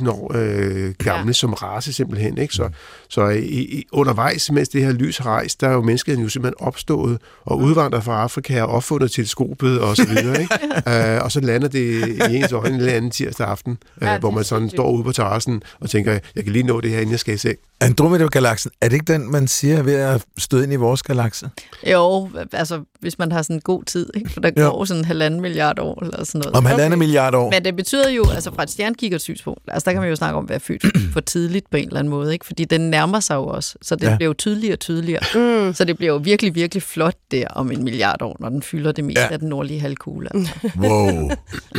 [0.00, 1.26] 200-300.000 år øh, gamle Ja.
[1.26, 1.32] ja.
[1.32, 2.38] som race simpelthen.
[2.38, 2.54] Ikke?
[2.54, 2.68] Så,
[3.08, 6.28] så i, i, undervejs, mens det her lys har rejst, der er jo menneskeheden jo
[6.28, 10.40] simpelthen opstået og udvandret fra Afrika og opfundet teleskopet og så videre.
[10.40, 10.54] Ikke?
[11.16, 14.12] øh, og så lander det i ens øjne en eller anden tirsdag aften, øh, Ja,
[14.12, 16.90] ja, hvor man sådan står ude på terrassen og tænker, jeg kan lige nå det
[16.90, 17.56] her, inden jeg skal i seng.
[17.80, 21.50] Andromeda-galaksen, er det ikke den, man siger er ved at støde ind i vores galakse?
[21.92, 24.30] Jo, altså hvis man har sådan en god tid, ikke?
[24.30, 24.62] for der Ja.
[24.62, 26.56] går sådan en halvanden milliard år eller sådan noget.
[26.56, 27.50] Om halvandet milliard år?
[27.50, 30.38] Men det betyder jo, altså fra et stjernekikkert synspunkt, altså der kan man jo snakke
[30.38, 32.46] om at være født for tidligt på en eller anden måde, ikke?
[32.46, 34.16] fordi den nærmer sig jo også, så det Ja.
[34.16, 35.20] bliver jo tydeligere og tydeligere.
[35.68, 35.74] Mm.
[35.74, 38.92] Så det bliver jo virkelig, virkelig flot der om en milliard år, når den fylder
[38.92, 39.32] det meste Ja.
[39.32, 40.28] af den nordlige halvkugle.
[40.36, 40.52] Altså.
[40.78, 41.30] Wow.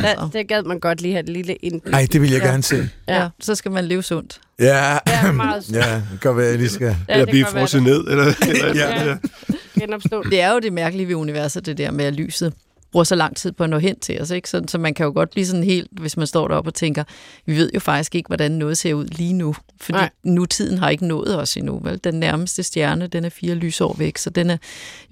[0.04, 1.94] Ja, det gad man godt lige have et lille indblik.
[1.94, 2.48] Ej, det vil jeg Ja.
[2.48, 2.90] gerne se.
[3.08, 3.22] Ja.
[3.22, 3.30] Ja.
[3.40, 4.40] Så skal man leve sundt.
[4.60, 5.78] Ja, Ja, meget sundt.
[5.78, 6.96] ja det kan være, jeg lige skal...
[7.10, 8.08] Ja, eller blive frosset ned.
[8.08, 9.06] Eller, eller, Ja.
[9.10, 9.18] ja.
[9.80, 10.24] Genopstå.
[10.24, 12.54] Det er jo det mærkelige ved universet, det der med, at lyset
[12.92, 14.32] bruger så lang tid på at nå hen til os.
[14.32, 14.50] Ikke?
[14.50, 17.04] Så, så man kan jo godt blive sådan helt, hvis man står deroppe og tænker,
[17.46, 19.56] vi ved jo faktisk ikke, hvordan noget ser ud lige nu.
[19.82, 19.98] Fordi.
[19.98, 20.10] Nej.
[20.24, 21.80] nutiden har ikke nået os endnu.
[21.84, 22.00] Vel?
[22.04, 24.58] Den nærmeste stjerne, den er fire lysår væk, så den er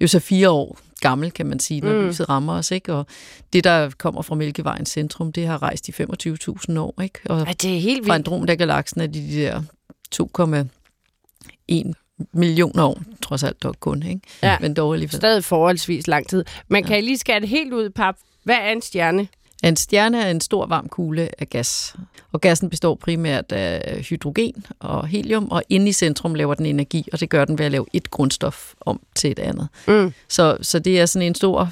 [0.00, 2.06] jo så fire år gammel, kan man sige, når Mm.
[2.08, 2.70] lyset rammer os.
[2.70, 2.92] Ikke?
[2.94, 3.06] Og
[3.52, 7.00] det, der kommer fra Mælkevejens centrum, det har rejst i 25.000 år.
[7.02, 7.18] Ikke?
[7.24, 8.26] Og Ej, det er helt fra vildt.
[8.28, 9.62] Andromeda-galaksen er de, de der
[10.10, 11.92] 2,1
[12.32, 14.02] millioner år, trods alt dog kun.
[14.02, 14.20] Ikke?
[14.42, 14.56] Ja.
[14.60, 15.16] Men dog alligevel.
[15.16, 16.44] Stadig forholdsvis lang tid.
[16.68, 16.88] Man Ja.
[16.88, 18.16] kan lige skære det helt ud pap.
[18.44, 19.28] Hvad er en stjerne?
[19.64, 21.94] En stjerne er en stor varm kugle af gas,
[22.32, 27.08] og gassen består primært af hydrogen og helium, og inde i centrum laver den energi,
[27.12, 29.68] og det gør den ved at lave et grundstof om til et andet.
[29.88, 30.12] Mm.
[30.28, 31.70] Så, så det er sådan en stor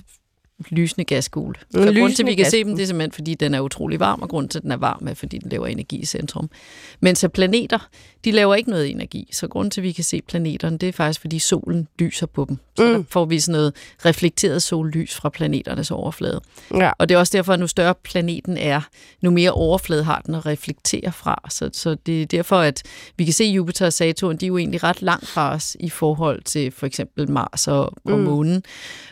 [0.70, 1.54] lysende gaskugle.
[1.70, 2.70] Så lysende grunden til, at vi kan se gaskugle.
[2.70, 4.76] dem, det er simpelthen, fordi den er utrolig varm, og grunden til, at den er
[4.76, 6.50] varm, er, fordi den laver energi i centrum.
[7.00, 7.88] Mens at planeter,
[8.24, 10.92] de laver ikke noget energi, så grunden til, at vi kan se planeterne, det er
[10.92, 12.58] faktisk, fordi solen lyser på dem.
[12.76, 12.92] Så Mm.
[12.92, 16.40] der får vi sådan noget reflekteret sollys fra planeternes overflade.
[16.74, 16.90] Ja.
[16.98, 18.80] Og det er også derfor, at nu større planeten er,
[19.22, 21.42] nu mere overflade har den at reflektere fra.
[21.50, 22.82] Så, så det er derfor, at
[23.16, 25.88] vi kan se Jupiter og Saturn, de er jo egentlig ret langt fra os i
[25.90, 28.24] forhold til for eksempel Mars og, og Mm.
[28.24, 28.62] Månen.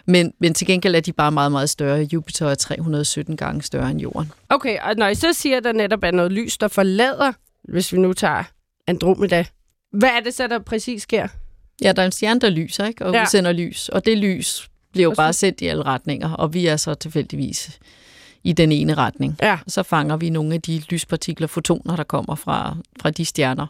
[0.06, 2.08] Men, men til gengæld er de bare meget, meget større.
[2.12, 4.32] Jupiter er 317 gange større end Jorden.
[4.48, 7.32] Okay, og når I så siger, at der netop er noget lys, der forlader,
[7.68, 8.44] hvis vi nu tager
[8.86, 9.44] Andromeda,
[9.92, 11.28] hvad er det så, der præcis sker?
[11.82, 13.06] Ja, der er en stjerne, der lyser, ikke?
[13.06, 13.24] og Ja.
[13.24, 13.88] sender lys.
[13.88, 16.94] Og det lys bliver jo Og bare sendt i alle retninger, og vi er så
[16.94, 17.78] tilfældigvis
[18.44, 19.36] i den ene retning.
[19.42, 19.58] Ja.
[19.66, 23.66] Så fanger vi nogle af de lyspartikler, fotoner, der kommer fra, fra de stjerner.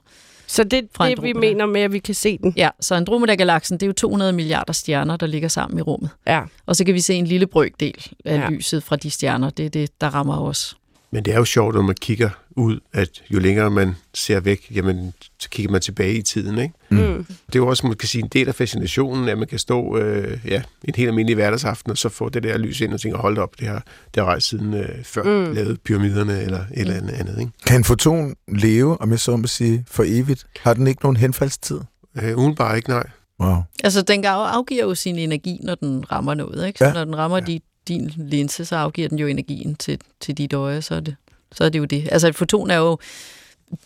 [0.47, 2.55] Så det er det, vi mener med, at vi kan se den.
[2.57, 6.11] Ja, så Andromeda-galaksen, det er jo 200 milliarder stjerner, der ligger sammen i rummet.
[6.27, 6.43] Ja.
[6.67, 8.49] Og så kan vi se en lille brøkdel af ja.
[8.51, 9.51] lyset fra de stjerner.
[9.51, 10.77] Det er det, der rammer os.
[11.11, 14.67] Men det er jo sjovt, når man kigger ud, at jo længere man ser væk,
[14.75, 16.59] jamen, så kigger man tilbage i tiden.
[16.59, 16.75] Ikke?
[16.91, 17.25] Mm.
[17.47, 19.99] Det er jo også, man kan sige, en del af fascinationen, at man kan stå
[19.99, 23.19] øh, ja, en helt almindelig hverdagsaften, og så få det der lys ind og tænke,
[23.19, 23.85] hold op, det har,
[24.15, 25.55] det har rejst siden øh, før mm.
[25.55, 27.13] lavet pyramiderne eller et eller andet.
[27.13, 27.53] andet ikke?
[27.67, 30.47] Kan en foton leve, om jeg så må sige, for evigt?
[30.61, 31.81] Har den ikke nogen henfaldstid?
[32.23, 33.07] Øh, uden bare ikke, nej.
[33.41, 33.57] Wow.
[33.85, 36.79] Altså, den afgiver jo sin energi, når den rammer noget, ikke?
[36.79, 36.93] Så Ja.
[36.93, 37.59] når den rammer ja.
[37.89, 41.17] din linse, så afgiver den jo energien til, til dit øje, så er, det,
[41.55, 42.09] så er det jo det.
[42.13, 42.99] Altså, et foton er jo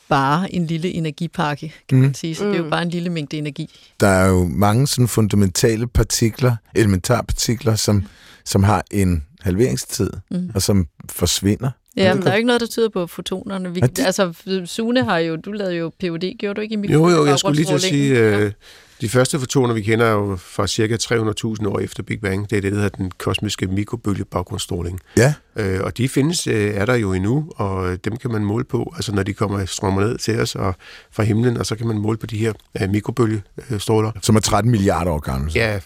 [0.08, 2.34] bare en lille energipakke, kan man sige.
[2.34, 2.70] Så det er jo Mm.
[2.70, 3.70] bare en lille mængde energi.
[4.00, 8.04] Der er jo mange sådan fundamentale partikler, elementarpartikler, som,
[8.44, 10.50] som har en halveringstid, Mm.
[10.54, 11.70] og som forsvinder.
[11.96, 13.74] Ja, men der er jo ikke noget, der tyder på fotonerne.
[13.74, 14.32] Vi, Er det- Altså,
[14.64, 17.56] Sune har jo, du lavede jo PhD, gjorde du ikke i Jo, jo, jeg skulle
[17.56, 18.52] lige til at sige, øh,
[19.00, 22.50] de første fotoner, vi kender er jo fra cirka 300.000 år efter Big Bang.
[22.50, 25.00] Det er det, der hedder den kosmiske mikrobølgebaggrundsstråling.
[25.16, 28.44] Ja, Øh, og de findes, øh, er der jo endnu, og øh, dem kan man
[28.44, 30.74] måle på, altså når de kommer strømmer ned til os og
[31.10, 34.12] fra himlen, og så kan man måle på de her øh, mikrobølgestråler.
[34.22, 35.50] som er 13 milliarder år gammel.
[35.52, 35.58] så.
[35.58, 35.80] Ja,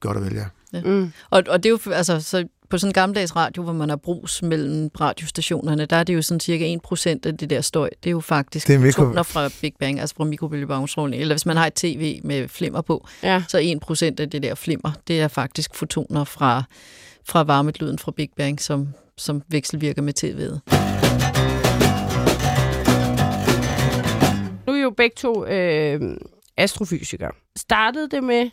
[0.00, 0.44] godt og vel, ja.
[0.84, 1.12] Mm.
[1.30, 3.96] Og, og det er jo, altså, så på sådan en gammeldags radio, hvor man har
[3.96, 7.88] brus mellem radiostationerne, der er det jo sådan cirka 1% af det der støj.
[8.04, 11.20] Det er jo faktisk Det er mikro- fotoner fra Big Bang, altså fra mikrobølgebaggrundsstråling.
[11.20, 13.42] Eller hvis man har et tv med flimmer på, Ja.
[13.48, 16.62] så 1% af det der flimmer, det er faktisk fotoner fra,
[17.28, 20.60] fra varmelyden fra Big Bang, som, som vekselvirker med tv'et.
[24.66, 26.00] Nu er I jo begge to øh,
[26.56, 27.30] astrofysikere.
[27.56, 28.50] Startede det med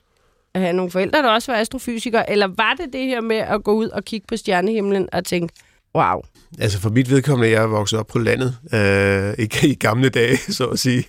[0.53, 3.63] at have nogle forældre, der også var astrofysikere, eller var det det her med at
[3.63, 5.53] gå ud og kigge på stjernehimlen og tænke,
[5.95, 6.21] wow,
[6.59, 10.37] Altså for mit vedkommende, jeg er vokset op på landet, øh, ikke i gamle dage,
[10.57, 11.03] så at sige.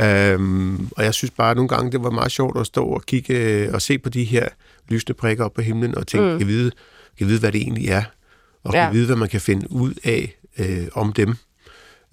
[0.00, 3.02] Øhm, og jeg synes bare, at nogle gange, det var meget sjovt at stå og
[3.06, 4.48] kigge øh, og se på de her
[4.88, 6.32] lysende prikker op på himlen, og tænke, Mm.
[6.32, 6.38] mm.
[6.38, 6.70] kan, vide,
[7.18, 8.02] kan vide, hvad det egentlig er,
[8.64, 8.84] og Ja.
[8.86, 11.34] kan vide, hvad man kan finde ud af øh, om dem.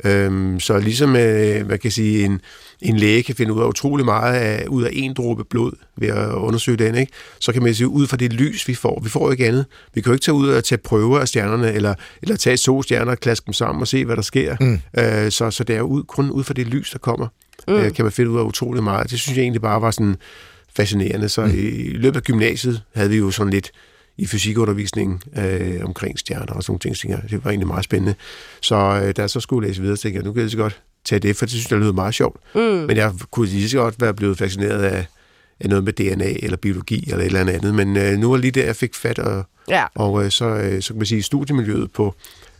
[0.05, 2.41] Øhm, så ligesom øh, man kan sige, en,
[2.81, 6.07] en læge kan finde ud af utrolig meget af, ud af en dråbe blod ved
[6.07, 7.11] at undersøge den, ikke?
[7.39, 8.99] så kan man sige, ud fra det lys, vi får.
[9.03, 9.65] Vi får ikke andet.
[9.93, 13.11] Vi kan jo ikke tage ud og tage prøver af stjernerne, eller, eller tage solstjerner
[13.11, 14.55] og klaske dem sammen og se, hvad der sker.
[14.59, 14.79] Mm.
[14.97, 17.27] Øh, så, så det er jo ud, kun ud fra det lys, der kommer,
[17.67, 17.73] Mm.
[17.73, 17.79] mm.
[17.79, 19.09] øh, kan man finde ud af utrolig meget.
[19.11, 20.15] Det synes jeg egentlig bare var sådan
[20.75, 21.29] fascinerende.
[21.29, 21.51] Så mm.
[21.51, 23.71] i, i løbet af gymnasiet havde vi jo sådan lidt
[24.17, 26.95] i fysikundervisningen øh, omkring stjerner og sådan nogle ting.
[26.95, 28.15] Så tænkte jeg, Det var egentlig meget spændende.
[28.61, 30.81] Så øh, da jeg så skulle læse videre, tænkte jeg, nu kan jeg så godt
[31.05, 32.37] tage det, for det synes jeg lyder meget sjovt.
[32.55, 32.61] mm.
[32.61, 35.05] Men jeg kunne lige så godt være blevet fascineret af,
[35.59, 37.75] af noget med DNA eller biologi eller et eller andet andet.
[37.75, 39.85] Men øh, nu var lige der, jeg fik fat, og, ja.
[39.95, 42.15] og øh, så, øh, så kan man sige, studiemiljøet på,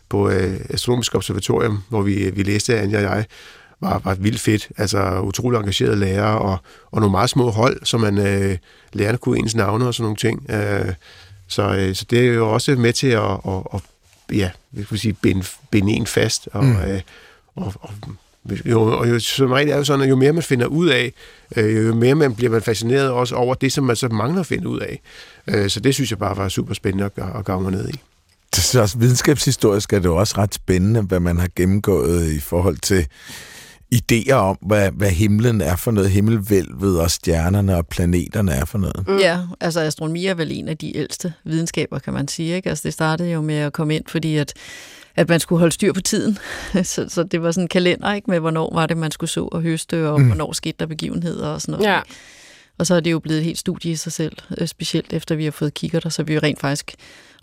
[0.10, 3.26] på øh, Astronomisk Observatorium, hvor vi, vi læste, Anja og jeg,
[3.82, 4.70] var, var vildt fedt.
[4.78, 6.58] Altså utrolig engagerede lærere og,
[6.92, 8.58] og nogle meget små hold, så man øh,
[8.94, 10.46] lærerne kunne ens navne og sådan nogle ting.
[10.50, 10.94] Øh,
[11.47, 13.82] så, øh, så det er jo også med til at, at, at
[14.32, 16.49] ja, jeg vil sige, binde, binde en fast.
[16.51, 16.69] Og, Mm.
[16.69, 16.77] mm.
[16.77, 17.01] øh,
[17.56, 17.91] og, og,
[18.65, 21.13] jo, og jo, som regel er jo sådan, at jo mere man finder ud af,
[21.56, 24.45] øh, jo mere man bliver man fascineret også over det, som man så mangler at
[24.45, 25.01] finde ud af.
[25.47, 27.99] Øh, så det synes jeg bare var super spændende at, at grave mig ned i.
[28.56, 32.39] Det er også videnskabshistorisk er det jo også ret spændende, hvad man har gennemgået i
[32.39, 33.08] forhold til
[33.93, 38.77] idéer om, hvad, hvad himlen er for noget, himmelvælvet og stjernerne og planeterne er for
[38.77, 39.08] noget.
[39.08, 39.17] Mm.
[39.17, 42.56] Ja, altså astronomi er vel en af de ældste videnskaber, kan man sige.
[42.56, 42.69] Ikke?
[42.69, 44.53] Altså, det startede jo med at komme ind, fordi at,
[45.15, 46.38] at man skulle holde styr på tiden.
[46.84, 49.43] så, så det var sådan en kalender ikke med, hvornår var det, man skulle så
[49.45, 50.27] og høste, og Mm.
[50.27, 51.86] hvornår skete der begivenheder og sådan noget.
[51.95, 51.99] Ja.
[52.77, 55.36] Og så er det jo blevet et helt studie i sig selv, øh, specielt efter
[55.36, 56.93] vi har fået kigger der, så vi jo rent faktisk,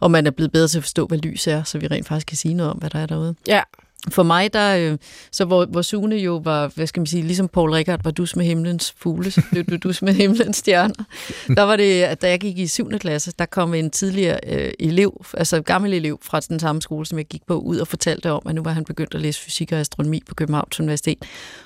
[0.01, 2.27] og man er blevet bedre til at forstå, hvad lys er, så vi rent faktisk
[2.27, 3.35] kan sige noget om, hvad der er derude.
[3.49, 3.61] Ja.
[4.09, 4.99] For mig, der, øh,
[5.33, 8.37] så hvor, hvor Sune jo var, hvad skal man sige, ligesom Paul Rickard var dus
[8.37, 11.05] med himlens fugle, så blev du dus med himlens stjerner.
[11.57, 12.91] Der var det, at da jeg gik i 7.
[12.91, 17.19] klasse, der kom en tidligere øh, elev, altså gammel elev fra den samme skole, som
[17.19, 19.73] jeg gik på, ud og fortalte om, at nu var han begyndt at læse fysik
[19.73, 21.19] og astronomi på Københavns Universitet.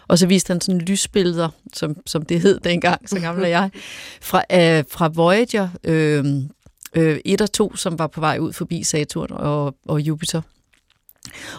[0.08, 3.70] Og så viste han sådan lysbilleder, som, som det hed dengang, så gammel er jeg,
[4.20, 6.24] fra, øh, fra Voyager øh,
[6.94, 10.40] øh, 1 og 2, som var på vej ud forbi Saturn og, og Jupiter.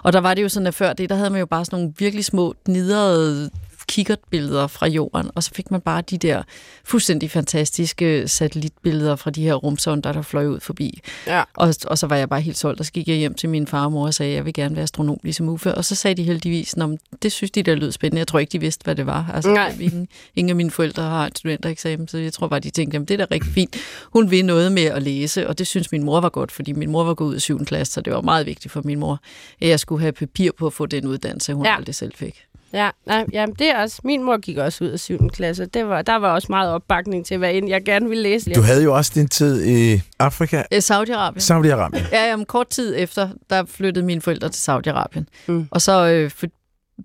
[0.04, 1.80] Og der var det jo sådan, at før det, der havde man jo bare sådan
[1.80, 3.50] nogle virkelig små, nidrede
[3.88, 6.44] kikkertbilleder fra jorden, og så fik man bare de der
[6.84, 11.00] fuldstændig fantastiske satellitbilleder fra de her rumsonder, der fløj ud forbi.
[11.28, 11.44] Ja.
[11.54, 13.68] Og, og så var jeg bare helt solgt, og så gik jeg hjem til min
[13.68, 15.76] far og mor og sagde, at jeg vil gerne være astronom ligesom Uffe.
[15.76, 16.90] Og så sagde de heldigvis, at
[17.24, 18.20] det synes de der lød spændende.
[18.20, 19.32] Jeg tror ikke, de vidste, hvad det var.
[19.34, 19.78] Altså, Nej.
[19.80, 23.08] ingen, ingen af mine forældre har et studentereksamen, så jeg tror bare, de tænkte, at
[23.08, 23.76] det er da rigtig fint.
[24.14, 26.92] Hun vil noget med at læse, og det synes min mor var godt, fordi min
[26.92, 27.66] mor var gået ud af 7.
[27.66, 29.20] klasse, så det var meget vigtigt for min mor,
[29.62, 31.76] at jeg skulle have papir på at få den uddannelse, hun ja.
[31.76, 32.45] aldrig selv fik.
[32.74, 34.02] Ja, nej, jamen, det er også...
[34.04, 35.30] Min mor gik også ud af 7.
[35.30, 35.66] klasse.
[35.66, 38.54] Det var, der var også meget opbakning til, hvad end jeg gerne ville læse.
[38.54, 41.40] Du havde jo også din tid i Afrika, Saudi-Arabien.
[41.40, 42.10] Saudi-Arabien.
[42.12, 45.24] Ja, jamen, kort tid efter, der flyttede mine forældre til Saudi-Arabien.
[45.48, 45.68] Mm.
[45.72, 46.30] Og så øh,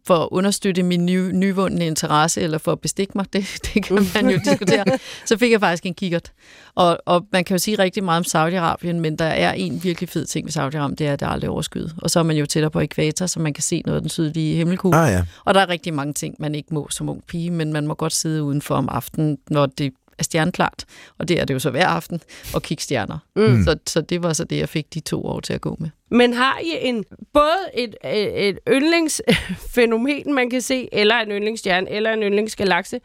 [0.06, 4.06] for, at understøtte min ny, nyvundne interesse, eller for at bestikke mig, det, det kan
[4.14, 4.84] man jo diskutere,
[5.26, 6.32] så fik jeg faktisk en kikkert.
[6.74, 10.08] Og, og man kan jo sige rigtig meget om Saudi-Arabien, men der er en virkelig
[10.08, 11.94] fed ting ved Saudi-Arabien, det er, at det er aldrig overskyet.
[11.98, 14.10] Og så er man jo tættere på ekvator, så man kan se noget af den
[14.10, 14.98] sydlige himmelkugle.
[14.98, 15.24] Ah ja.
[15.44, 17.94] Og der er rigtig mange ting, man ikke må som ung pige, men man må
[17.94, 20.84] godt sidde udenfor om aftenen, når det er stjerneklart.
[21.18, 22.20] Og det er det jo så hver aften,
[22.54, 23.18] og kigge stjerner.
[23.36, 23.64] Mm.
[23.64, 25.88] Så, så det var så det, jeg fik de to år til at gå med.
[26.10, 31.90] Men har I en, både et, et et yndlingsfænomen, man kan se, eller en yndlingsstjerne,
[31.90, 33.00] eller en yndlingsgalakse,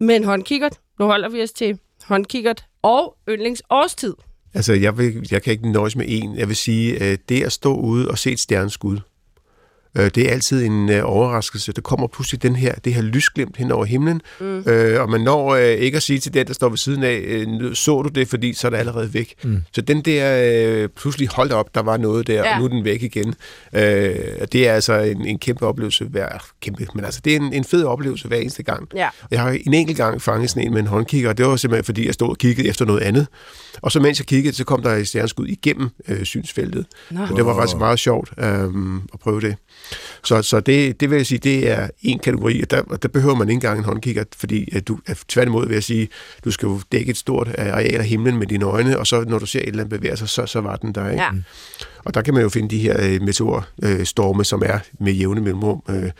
[0.00, 0.78] med en håndkikkert?
[0.98, 4.14] Nu holder vi os til håndkikkert og yndlingsårstid.
[4.54, 6.38] Altså, jeg, vil, jeg kan ikke nøjes med en.
[6.38, 8.98] Jeg vil sige, at det at stå ude og se et stjerneskud,
[9.98, 11.72] øh, det er altid en øh, overraskelse.
[11.72, 14.58] Der kommer pludselig den her, det her lysglimt hen over himlen, mm.
[14.66, 17.20] øh, og man når øh, ikke at sige til den, der står ved siden af,
[17.26, 19.34] øh, så du det, fordi så er det allerede væk.
[19.44, 19.62] Mm.
[19.72, 20.42] Så den der,
[20.82, 22.54] øh, pludselig holdt op, der var noget der, Ja.
[22.54, 23.34] og nu er den væk igen.
[23.72, 26.28] Øh, og det er altså en, en kæmpe oplevelse hver,
[26.60, 28.88] kæmpe, men altså det er en, en fed oplevelse hver eneste gang.
[28.94, 29.08] Ja.
[29.30, 31.84] Jeg har en enkelt gang fanget sådan en med en håndkigger, og det var simpelthen,
[31.84, 33.26] fordi jeg stod og kiggede efter noget andet.
[33.82, 36.86] Og så mens jeg kiggede, så kom der et stjerneskud igennem øh, synsfeltet.
[37.10, 37.20] Nå.
[37.30, 38.64] Og det var faktisk meget sjovt øh,
[39.12, 39.56] at prøve det.
[40.24, 43.08] Så, så det, det vil jeg sige, det er en kategori, og der, og der
[43.08, 46.08] behøver man ikke engang en håndkigger, fordi at du, at tværtimod vil jeg sige,
[46.44, 49.38] du skal jo dække et stort areal af himlen med dine øjne, og så når
[49.38, 51.10] du ser et eller andet bevæge sig, så, så var den der.
[51.10, 51.22] Ikke?
[51.22, 51.30] Ja.
[52.04, 55.82] Og der kan man jo finde de her øh, meteorstorme, som er med jævne mellemrum.
[55.90, 56.10] Øh,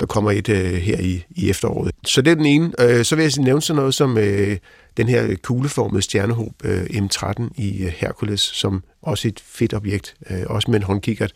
[0.00, 1.90] der kommer et øh, her i, i efteråret.
[2.04, 2.72] Så det er den ene.
[2.80, 4.56] Øh, så vil jeg nævne sådan noget som øh,
[4.96, 10.42] den her kugleformede stjernehob øh, M13 i øh, Hercules, som også et fedt objekt, øh,
[10.46, 11.32] også med en håndkikkert.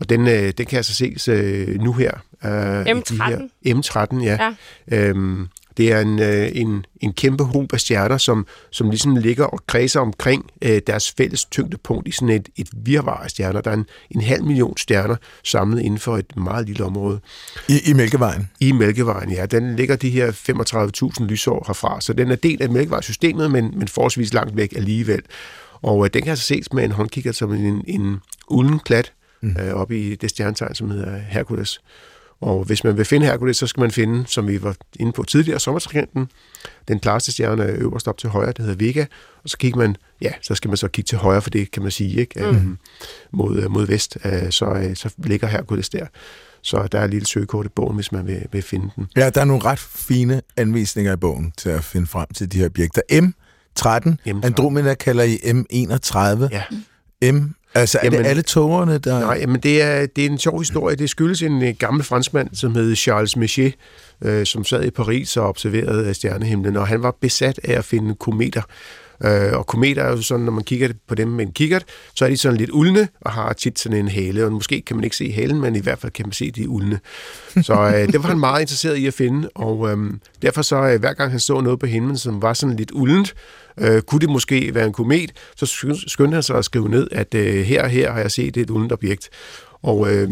[0.00, 2.10] Og den, øh, den kan altså ses øh, nu her.
[2.44, 3.14] Øh, i de M13?
[3.64, 4.52] Her, M13, ja.
[4.90, 4.98] Ja.
[4.98, 9.44] Øhm, det er en, øh, en, en kæmpe hob af stjerner, som, som ligesom ligger
[9.44, 13.60] og kredser omkring øh, deres fælles tyngdepunkt i sådan et, et virvar af stjerner.
[13.60, 17.20] Der er en, en halv million stjerner samlet inden for et meget lille område.
[17.68, 18.50] I, I Mælkevejen.
[18.60, 19.46] I Mælkevejen, ja.
[19.46, 20.32] Den ligger de her
[21.20, 25.22] 35.000 lysår herfra, så den er del af Mælkevejsystemet, men, men forholdsvis langt væk alligevel.
[25.82, 29.12] Og øh, den kan altså ses med en håndkigger som en, en ulden klat
[29.44, 29.56] mm.
[29.62, 31.80] øh, oppe i det stjernetegn, som hedder Hercules.
[32.40, 35.22] Og hvis man vil finde Hercules, så skal man finde, som vi var inde på
[35.22, 36.28] tidligere, sommertrikanten.
[36.88, 39.04] Den klareste stjerne er øverst op til højre, det hedder Vega.
[39.44, 41.82] Og så kigger man, ja, så skal man så kigge til højre, for det kan
[41.82, 42.40] man sige, ikke?
[42.40, 42.46] Mm.
[42.46, 42.78] Øhm,
[43.32, 46.06] mod, mod vest, øh, så, øh, så ligger Hercules der.
[46.62, 49.06] Så der er et lille søgekort i bogen, hvis man vil, vil finde den.
[49.16, 52.58] Ja, der er nogle ret fine anvisninger i bogen til at finde frem til de
[52.58, 53.02] her objekter.
[53.12, 54.46] M13, M13.
[54.46, 56.48] Andromeda kalder I M31.
[57.22, 57.32] Ja.
[57.32, 59.20] M, altså er Jamen- det alle togerne, der...
[59.20, 60.96] Nej, men det er, det er en sjov historie.
[60.96, 63.70] Det skyldes en øh, gammel franskmand, som hed Charles Messier,
[64.22, 67.84] øh, som sad i Paris og observerede øh, stjernehimlen, og han var besat af at
[67.84, 68.62] finde kometer.
[69.24, 71.84] Øh, og kometer er jo sådan, når man kigger på dem med en kikkert,
[72.14, 74.96] så er de sådan lidt uldne og har tit sådan en hale, og måske kan
[74.96, 77.00] man ikke se halen, men i hvert fald kan man se, de uldne.
[77.62, 79.98] Så øh, det var han meget interesseret i at finde, og øh,
[80.42, 83.34] derfor så øh, hver gang han så noget på himlen, som var sådan lidt uldent,
[83.80, 85.66] øh, kunne det måske være en komet, så
[86.06, 88.70] skyndte han sig at skrive ned, at øh, her og her har jeg set et
[88.70, 89.30] uldent objekt.
[89.82, 90.30] Og øh,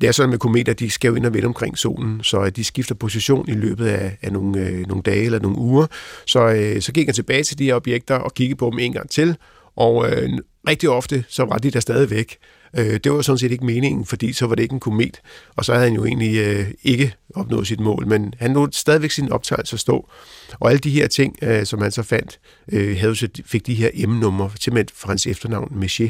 [0.00, 2.50] det er sådan med kometer, de skal jo ind og vende omkring solen, så øh,
[2.50, 5.86] de skifter position i løbet af, af nogle, øh, nogle dage eller nogle uger.
[6.26, 8.92] Så, øh, så gik han tilbage til de her objekter og kiggede på dem en
[8.92, 9.36] gang til,
[9.76, 10.30] og øh,
[10.68, 12.36] rigtig ofte så var de der stadigvæk.
[12.78, 15.20] Øh, det var sådan set ikke meningen, fordi så var det ikke en komet,
[15.56, 19.10] og så havde han jo egentlig øh, ikke opnået sit mål, men han lod stadigvæk
[19.10, 20.08] sin optagelse stå.
[20.60, 22.38] Og alle de her ting, øh, som han så fandt,
[22.72, 26.08] øh, havde så, fik de her M-numre, simpelthen for hans efternavn, Messier.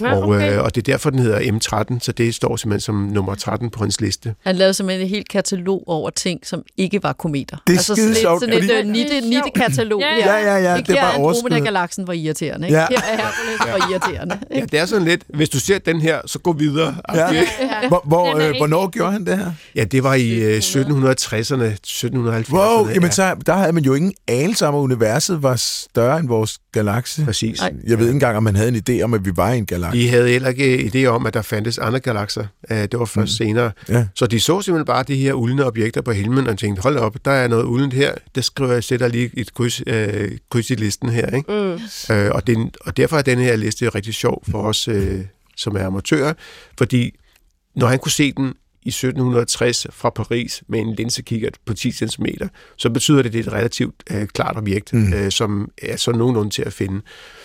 [0.00, 0.56] Ja, og, okay.
[0.56, 3.70] øh, og det er derfor, den hedder M13, så det står simpelthen som nummer 13
[3.70, 4.34] på hans liste.
[4.44, 7.56] Han lavede simpelthen et helt katalog over ting, som ikke var kometer.
[7.66, 10.00] Det er altså skide sådan sjovt, sådan et fordi- øh, nitte, nitte katalog.
[10.00, 11.50] Ja, Ja, ja, ja, Ikke det er bare overskud.
[11.50, 12.66] Andromeda-galaksen var irriterende.
[12.66, 12.78] Ikke?
[12.78, 12.86] Ja.
[12.90, 14.38] Her er Hercules var irriterende.
[14.50, 16.94] Ja, det er sådan lidt, hvis du ser den her, så gå videre.
[17.14, 17.32] Ja.
[17.32, 17.44] Ja,
[17.88, 19.52] Hvor, hvor, Den øh, ikke- hvornår gjorde han det her?
[19.74, 22.54] ja det var i øh, 1760'erne, 1770'erne.
[22.54, 23.10] Wow, jamen ja.
[23.10, 27.24] så, der havde man jo ingen anelse om, at universet var større end vores galakse.
[27.24, 27.60] Præcis.
[27.60, 27.72] Nej.
[27.86, 29.66] Jeg ved ikke engang, om man havde en idé om, at vi var i en
[29.66, 29.98] galakse.
[29.98, 32.44] De havde heller ikke idé om, at der fandtes andre galakser.
[32.70, 33.46] Øh, Det var først mm.
[33.46, 33.70] senere.
[33.88, 34.06] Ja.
[34.14, 37.16] Så de så simpelthen bare de her uldne objekter på himlen og tænkte, hold op,
[37.24, 38.12] der er noget uldent her.
[38.34, 41.26] Det skriver jeg, sætter lige et kryds, øh, kryds i listen her.
[41.36, 41.52] Ikke?
[42.10, 42.14] Mm.
[42.14, 45.20] Øh, og, den, og derfor er den her liste rigtig sjov for os, øh,
[45.58, 46.34] som er amatører,
[46.78, 47.18] fordi
[47.74, 52.26] når han kunne se den i 1760 fra Paris med en linsekikkert på 10 cm,
[52.76, 55.12] så betyder det, at det er et relativt øh, klart objekt, mm.
[55.12, 57.02] øh, som er så nogenlunde til at finde.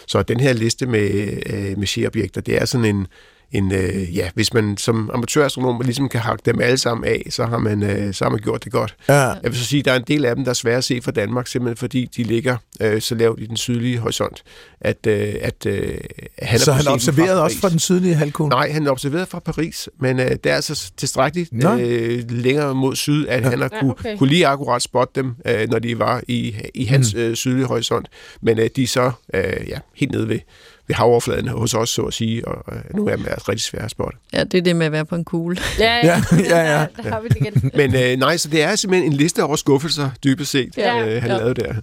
[0.07, 3.07] Så den her liste med øh, Messier-objekter, det er sådan en,
[3.53, 7.45] en øh, ja, hvis man som amatørastronom ligesom kan hakke dem alle sammen af, så
[7.45, 8.95] har man, øh, så har man gjort det godt.
[9.09, 9.13] Ja.
[9.13, 10.83] Jeg vil så sige, at der er en del af dem, der er svære at
[10.83, 14.43] se fra Danmark, simpelthen fordi de ligger øh, så lavt i den sydlige horisont,
[14.81, 15.97] at, øh, at øh,
[16.39, 17.61] han Så er han observerede også Paris.
[17.61, 18.49] fra den sydlige halvkugle?
[18.49, 21.77] Nej, han er observeret fra Paris, men øh, det er altså tilstrækkeligt Nå.
[21.77, 23.49] øh, længere mod syd, at ja.
[23.49, 24.17] han har Ja, kunne, okay.
[24.17, 27.19] kunne lige akkurat spotte dem, øh, når de var i, i hans mm.
[27.21, 28.07] øh, sydlige horisont.
[28.41, 30.39] Men øh, de er så øh, ja, helt nede ved,
[30.87, 33.83] ved havoverfladen hos os, så at sige, og øh, nogle af dem er rigtig svære
[33.83, 34.17] at spotte.
[34.33, 35.57] Ja, det er det med at være på en kugle.
[35.79, 36.85] Ja, Ja, ja, ja.
[37.03, 37.71] Der har vi det igen.
[37.79, 40.95] Men øh, nej, så det er simpelthen en liste over skuffelser, dybest set, Ja.
[40.97, 41.05] ja.
[41.07, 41.35] øh, han Ja.
[41.37, 41.41] ja.
[41.43, 41.73] lavede der.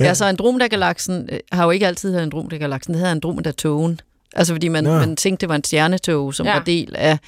[0.00, 4.00] Ja, ja så Andromeda-galaksen øh, har jo ikke altid heddet Andromeda-galaksen, det hedder Andromeda-togen.
[4.36, 6.52] Altså fordi man, man tænkte, det var en stjernetog, som Ja.
[6.52, 6.58] ja.
[6.58, 7.18] var del af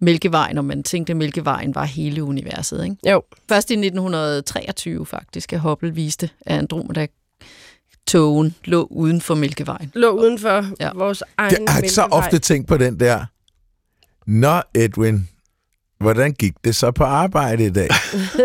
[0.00, 2.84] Mælkevejen, og man tænkte, at Mælkevejen var hele universet.
[2.84, 2.96] Ikke?
[3.10, 3.22] Jo.
[3.48, 6.58] Først i 1923 faktisk, at Hubble viste, at
[8.14, 9.92] Andromeda-togen lå uden for Mælkevejen.
[9.94, 10.90] Lå uden for ja.
[10.94, 12.18] Vores egen Jeg har så mælkevej.
[12.18, 13.24] ofte tænkt på den der.
[14.26, 15.28] Nå, Edwin,
[16.00, 17.88] hvordan gik det så på arbejde i dag?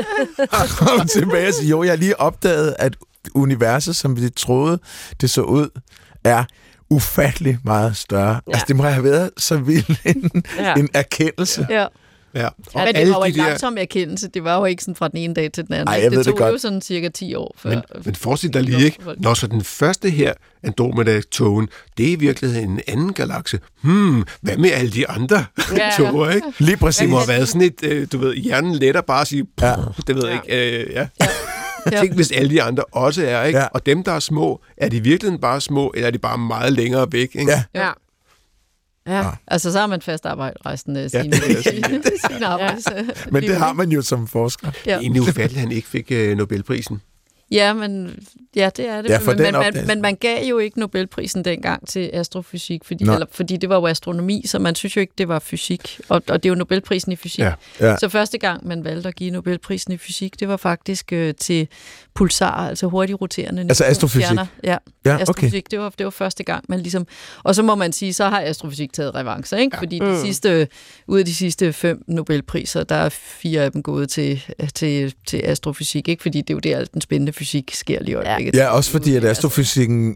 [0.60, 2.96] Og kom tilbage og sige, jo, jeg har lige opdaget, at
[3.36, 4.80] universet, som vi troede,
[5.22, 5.70] det så ud,
[6.24, 6.44] er
[6.90, 8.42] ufattelig meget større.
[8.48, 8.52] Ja.
[8.54, 10.76] Altså, det må have været så vild en, ja.
[10.76, 11.68] en erkendelse.
[11.70, 11.86] Ja.
[12.36, 12.48] Ja.
[12.48, 12.54] Og
[12.86, 14.28] Men det var jo en langsom erkendelse.
[14.28, 15.88] Det var jo ikke sådan fra den ene dag til den anden.
[15.88, 16.62] Ej, jeg ved det det tog jo godt.
[16.62, 17.70] sådan cirka 10 år før.
[17.70, 18.98] Men, men forestil dig lige, ikke?
[19.18, 23.60] Når så den første her Andromeda-togen, det er i virkeligheden en anden galakse.
[23.82, 25.46] Hmm, hvad med alle de andre
[25.78, 25.86] Ja.
[25.86, 25.92] ja.
[25.98, 26.48] toger, ikke?
[26.60, 27.00] Lige præcis.
[27.00, 29.76] Det må have været sådan et, øh, du ved, hjernen letter bare at sige, Ja.
[30.08, 30.56] det ved jeg Ja.
[30.62, 31.08] ikke, øh, ja.
[31.92, 32.00] Ja.
[32.02, 33.58] Tænk, hvis alle de andre også er, ikke?
[33.60, 33.64] Ja.
[33.64, 33.70] Ja.
[33.74, 36.38] Og dem, der er små, er de i virkeligheden bare små, eller er de bare
[36.38, 37.52] meget længere væk, ikke?
[37.52, 37.64] Ja.
[37.76, 37.90] Ja.
[39.08, 39.30] Ja.
[39.48, 42.02] Altså, så har man fast arbejde resten af Ja, sin, det jeg sige,
[42.34, 42.86] sin arbejds,
[43.32, 44.68] Men det har man jo som forsker.
[44.68, 44.92] Ja.
[44.92, 47.02] Det er egentlig ufatteligt, at han ikke fik øh, Nobelprisen.
[47.52, 48.20] Ja, men
[48.56, 49.10] ja, det er det.
[49.10, 49.86] Ja, men, man, opdagelse.
[49.88, 53.88] men man gav jo ikke Nobelprisen dengang til astrofysik, fordi, eller, fordi det var jo
[53.88, 56.00] astronomi, så man synes jo ikke, det var fysik.
[56.10, 57.40] Og, og det er jo Nobelprisen i fysik.
[57.40, 57.54] Ja.
[57.80, 57.98] Ja.
[57.98, 61.68] Så første gang, man valgte at give Nobelprisen i fysik, det var faktisk øh, til
[62.16, 64.22] pulsar, altså hurtigt roterende Altså astrofysik?
[64.22, 64.46] neutronstjerner.
[64.64, 65.22] Ja, Ja, okay.
[65.22, 67.08] astrofysik, det, var, det var første gang, man ligesom...
[67.44, 69.76] Og så må man sige, så har astrofysik taget revanche, ikke?
[69.76, 69.82] Ja.
[69.82, 70.22] Fordi de Mm.
[70.26, 70.68] sidste,
[71.08, 74.44] ud af de sidste fem Nobelpriser, der er fire af dem gået til,
[74.76, 76.22] til, til astrofysik, ikke?
[76.22, 78.56] Fordi det er jo der, al den spændende fysik sker lige i øjeblikket.
[78.56, 80.16] Ja, også fordi, at astrofysikken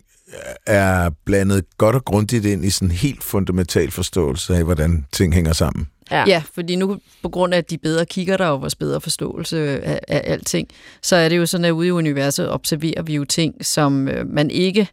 [0.66, 5.34] er blandet godt og grundigt ind i sådan en helt fundamental forståelse af, hvordan ting
[5.34, 5.88] hænger sammen.
[6.12, 6.24] Ja.
[6.28, 9.82] Ja, fordi nu på grund af, at de bedre kigger der og vores bedre forståelse
[9.82, 10.68] af, af alting,
[11.02, 14.28] så er det jo sådan, at ude i universet observerer vi jo ting, som øh,
[14.28, 14.88] man ikke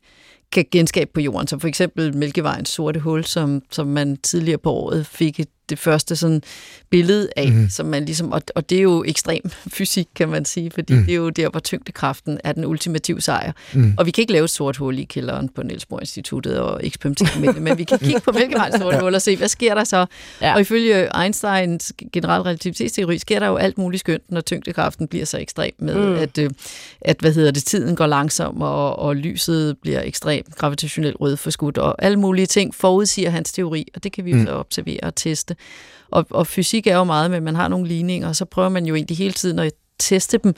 [0.53, 1.47] kan genskabe på jorden.
[1.47, 5.79] Som for eksempel Mælkevejens sorte hul, som, som man tidligere på året fik et, det
[5.79, 6.43] første sådan
[6.91, 7.69] billede af, mm.
[7.71, 9.41] som man ligesom, og, og det er jo ekstrem
[9.77, 11.05] fysik, kan man sige, fordi mm.
[11.05, 13.53] det er jo der, hvor tyngdekraften er den ultimative sejr.
[13.73, 13.95] Mm.
[13.99, 16.81] Og vi kan ikke lave et sort hul i kælderen på Niels Bohr Instituttet og
[16.87, 19.75] eksperimentere med det, men vi kan kigge på Mælkevejens sorte hul og se, hvad sker
[19.75, 20.07] der så?
[20.41, 20.55] Ja.
[20.55, 25.39] Og ifølge Einsteins generelle relativitetsteori sker der jo alt muligt skønt, når tyngdekraften bliver så
[25.39, 26.01] ekstrem med, Mm.
[26.01, 26.15] mm.
[26.15, 26.51] at, øh,
[27.01, 32.03] at hvad hedder det, tiden går langsom, og, og lyset bliver ekstremt gravitationelt rødforskudt, og
[32.05, 34.47] alle mulige ting forudsiger hans teori, og det kan vi jo Mm.
[34.47, 35.54] så observere og teste.
[36.11, 38.87] Og, og fysik er jo meget, men man har nogle ligninger, og så prøver man
[38.87, 40.55] jo egentlig hele tiden at teste dem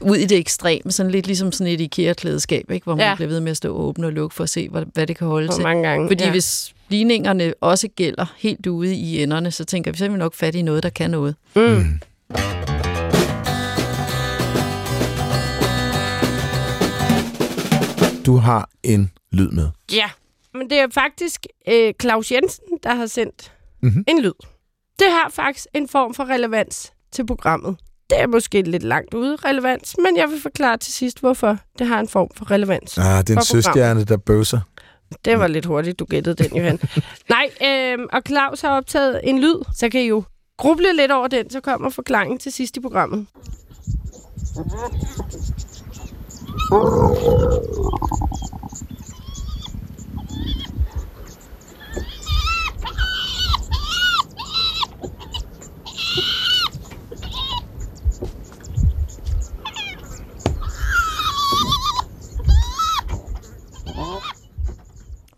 [0.00, 2.84] ud i det ekstreme, sådan lidt ligesom sådan et IKEA-klædeskab, ikke?
[2.84, 3.14] hvor man Ja.
[3.14, 5.16] bliver ved med at stå og åbne og lukke for at se, hvad, hvad det
[5.16, 5.62] kan holde Hvor til.
[5.62, 6.08] mange gange.
[6.08, 6.30] Fordi ja.
[6.30, 10.34] hvis ligningerne også gælder helt ude i enderne, så tænker vi, så er vi nok
[10.34, 11.34] fat i noget, der kan noget.
[11.56, 12.00] Mm.
[18.26, 19.68] Du har en lyd med.
[19.92, 20.10] Ja,
[20.54, 23.52] men det er faktisk øh, Claus Jensen, der har sendt
[23.84, 24.04] Mhm.
[24.08, 24.32] en lyd.
[24.98, 27.76] Det har faktisk en form for relevans til programmet.
[28.10, 31.86] Det er måske lidt langt ude relevans, men jeg vil forklare til sidst, hvorfor det
[31.86, 32.98] har en form for relevans.
[32.98, 34.60] Ah, det er en søstjerne, der bøvser.
[35.24, 36.78] Det var lidt hurtigt, du gættede den, Johan.
[37.34, 40.22] Nej, øh, og Claus har optaget en lyd, så kan I jo
[40.58, 43.26] gruble lidt over den, så kommer forklaringen til sidst i programmet.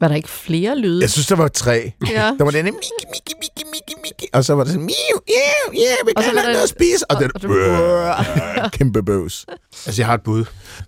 [0.07, 1.01] Var der ikke flere lyde?
[1.03, 1.93] Jeg synes, der var tre.
[2.09, 2.33] Ja.
[2.39, 4.27] Der var denne miki, miki, miki, miki, miki.
[4.33, 6.53] Og så var det sådan, miu, yeah, yeah, vi Og så kan var have der-
[6.53, 7.11] noget at spise.
[7.11, 9.47] Og, og- den, og det- kæmpe bøvs.
[9.87, 10.45] Altså, jeg har et bud.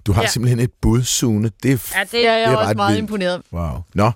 [0.07, 0.29] Du har Ja.
[0.29, 1.51] simpelthen et bud, Sune.
[1.63, 3.03] Det er Ja, det, Ja, jeg er, Det er også ret meget vildt.
[3.03, 3.43] imponeret.
[3.53, 3.77] Wow.
[3.95, 4.11] Nå.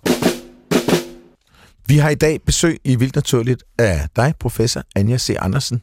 [1.86, 5.36] Vi har i dag besøg i Vildt Naturligt af dig, professor Anja C.
[5.38, 5.82] Andersen,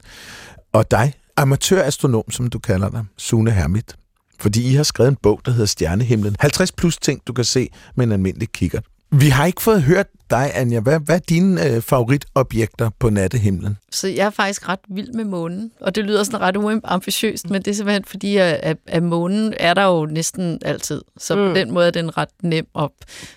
[0.74, 3.96] og dig, amatørastronom, som du kalder dig, Sune Hermit.
[4.40, 6.36] Fordi I har skrevet en bog, der hedder Stjernehimlen.
[6.40, 8.84] 50 plus ting, du kan se med en almindelig kikkert.
[9.12, 10.80] Vi har ikke fået hørt dig, Anja.
[10.80, 13.78] Hvad, hvad er dine øh, favoritobjekter på nattehimlen?
[13.92, 17.62] Så jeg er faktisk ret vild med månen, og det lyder sådan ret uambitiøst, men
[17.62, 21.02] det er simpelthen fordi, at, at månen er der jo næsten altid.
[21.18, 21.48] Så mm.
[21.48, 22.92] på den måde er den ret nem op.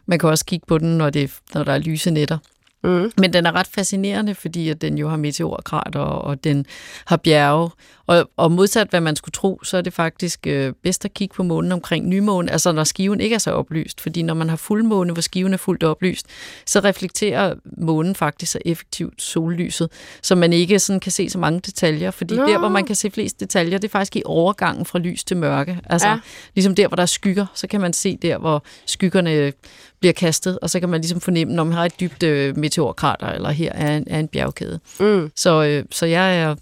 [0.06, 2.38] Man kan også kigge på den, når, det, når der er lyse nætter.
[2.84, 3.12] Mm.
[3.18, 6.66] Men den er ret fascinerende, fordi at den jo har meteorkrater, og den
[7.04, 7.70] har bjerge.
[8.06, 11.34] Og, og modsat hvad man skulle tro, så er det faktisk øh, bedst at kigge
[11.34, 14.00] på månen omkring nymåne, altså når skiven ikke er så oplyst.
[14.00, 16.26] Fordi når man har fuldmåne, hvor skiven er fuldt oplyst,
[16.66, 19.90] så reflekterer månen faktisk så effektivt sollyset,
[20.22, 22.10] så man ikke sådan kan se så mange detaljer.
[22.10, 22.46] Fordi Nå.
[22.46, 25.36] der, hvor man kan se flest detaljer, det er faktisk i overgangen fra lys til
[25.36, 25.78] mørke.
[25.84, 26.18] Altså ja.
[26.54, 29.52] ligesom der, hvor der er skygger, så kan man se der, hvor skyggerne
[30.00, 33.26] bliver kastet, og så kan man ligesom fornemme, når man har et dybt øh, meteorkrater,
[33.26, 34.80] eller her er en, er en bjergkæde.
[35.00, 35.30] Mm.
[35.36, 36.54] Så, øh, så jeg er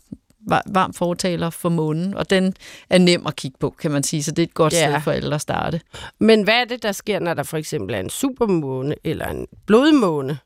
[0.66, 2.54] varm fortaler for månen, og den
[2.90, 4.90] er nem at kigge på, kan man sige, så det er et godt ja.
[4.90, 5.80] sted for alle at starte.
[6.20, 9.46] Men hvad er det, der sker, når der for eksempel er en supermåne eller en
[9.66, 10.38] blodmåne?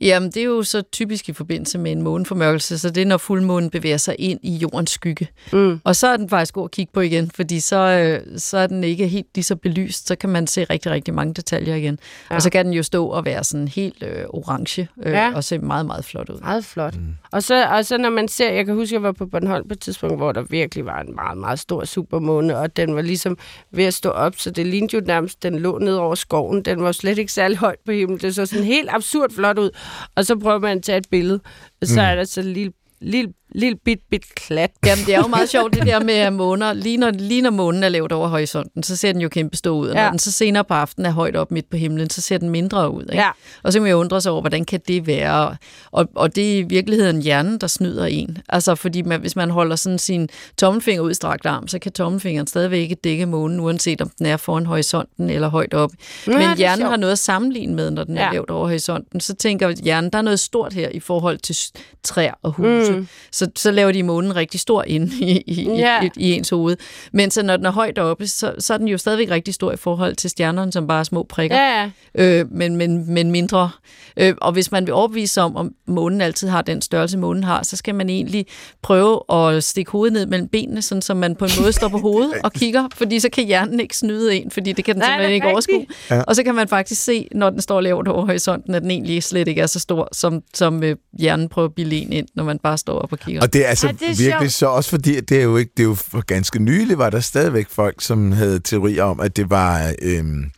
[0.00, 3.16] Jamen, det er jo så typisk i forbindelse med en måneformørkelse, så det er, når
[3.16, 5.28] fuldmånen bevæger sig ind i jordens skygge.
[5.52, 5.80] Mm.
[5.84, 8.66] Og så er den faktisk god at kigge på igen, fordi så, øh, så er
[8.66, 11.98] den ikke helt lige så belyst, så kan man se rigtig, rigtig mange detaljer igen.
[12.30, 12.34] Ja.
[12.34, 15.32] Og så kan den jo stå og være sådan helt øh, orange, øh, ja.
[15.34, 16.40] og se meget, meget flot ud.
[16.40, 16.96] Meget flot.
[16.96, 17.16] Mm.
[17.32, 19.72] Og, så, og så når man ser, jeg kan huske, jeg var på Bornholm på
[19.72, 23.38] et tidspunkt, hvor der virkelig var en meget, meget stor supermåne, og den var ligesom
[23.70, 26.62] ved at stå op, så det lignede jo nærmest, den lå ned over skoven.
[26.62, 28.20] Den var slet ikke særlig højt på himlen.
[28.20, 29.70] Det så sådan helt absurd flot ud.
[30.14, 31.40] Og så prøver man at tage et billede,
[31.80, 32.06] og så mm.
[32.06, 34.70] er der så en lille, lille lille bit, bit klat.
[34.86, 36.72] Jamen, det er jo meget sjovt, det der med måner.
[36.72, 39.76] Lige når, lige når månen er lavt over horisonten, så ser den jo kæmpe stor
[39.76, 39.88] ud.
[39.88, 40.02] Og ja.
[40.02, 42.50] når den så senere på aftenen er højt op midt på himlen, så ser den
[42.50, 43.02] mindre ud.
[43.02, 43.14] Ikke?
[43.14, 43.30] Ja.
[43.62, 45.56] Og så må jeg undre sig over, hvordan kan det være?
[45.90, 48.38] Og, og det er i virkeligheden hjernen, der snyder en.
[48.48, 51.92] Altså, fordi man, hvis man holder sådan sin tommelfinger ud i strakt arm, så kan
[51.92, 55.90] tommelfingeren stadigvæk ikke dække månen, uanset om den er foran horisonten eller højt op.
[56.26, 58.32] Ja, Men hjernen har noget at sammenligne med, når den er ja.
[58.32, 59.20] lavt over horisonten.
[59.20, 61.56] Så tænker hjernen, der er noget stort her i forhold til
[62.02, 62.92] træer og huse.
[62.92, 63.08] Mm.
[63.36, 66.02] Så, så laver de månen rigtig stor ind i, i, ja.
[66.02, 66.76] i, i ens hoved.
[67.12, 69.72] Men så når den er højt oppe, så, så er den jo stadigvæk rigtig stor
[69.72, 71.56] i forhold til stjernerne, som bare er små prikker.
[71.56, 71.90] Ja.
[72.14, 73.70] Øh, men, men, men mindre.
[74.16, 77.62] Øh, og hvis man vil overbevise om, om månen altid har den størrelse, månen har,
[77.62, 78.46] så skal man egentlig
[78.82, 81.98] prøve at stikke hovedet ned mellem benene, sådan så man på en måde står på
[81.98, 85.08] hovedet og kigger, fordi så kan hjernen ikke snyde en, fordi det kan den Nej,
[85.08, 85.86] simpelthen ikke overskue.
[86.10, 86.22] Ja.
[86.22, 89.22] Og så kan man faktisk se, når den står lavt over horisonten, at den egentlig
[89.22, 92.44] slet ikke er så stor, som, som øh, hjernen prøver at bilde en ind, når
[92.44, 93.25] man bare står op og kigger.
[93.40, 94.52] Og det er altså Ej, det er virkelig sjovt.
[94.52, 97.20] så også fordi, det er jo ikke, det er jo for ganske nylig, var der
[97.20, 100.50] stadigvæk folk, som havde teorier om, at det var øhm,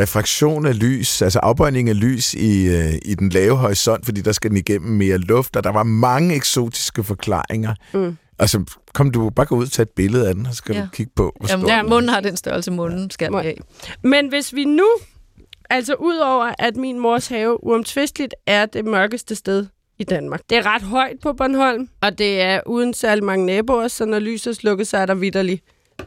[0.00, 4.32] refraktion af lys, altså afbøjning af lys i, øh, i den lave horisont, fordi der
[4.32, 7.74] skal den igennem mere luft, og der var mange eksotiske forklaringer.
[7.94, 8.16] Mm.
[8.38, 8.64] Altså,
[8.94, 10.80] kom du bare gå ud og tage et billede af den, og så kan ja.
[10.80, 13.54] du kigge på, hvor Jamen, ja, munden har den størrelse, munden skal have.
[14.04, 14.88] Men hvis vi nu,
[15.70, 19.66] altså udover at min mors have uomtvisteligt er det mørkeste sted
[20.00, 20.40] i Danmark.
[20.50, 24.18] Det er ret højt på Bornholm, og det er uden særlig mange naboer, så når
[24.18, 25.64] lyset slukker, så er der vidderligt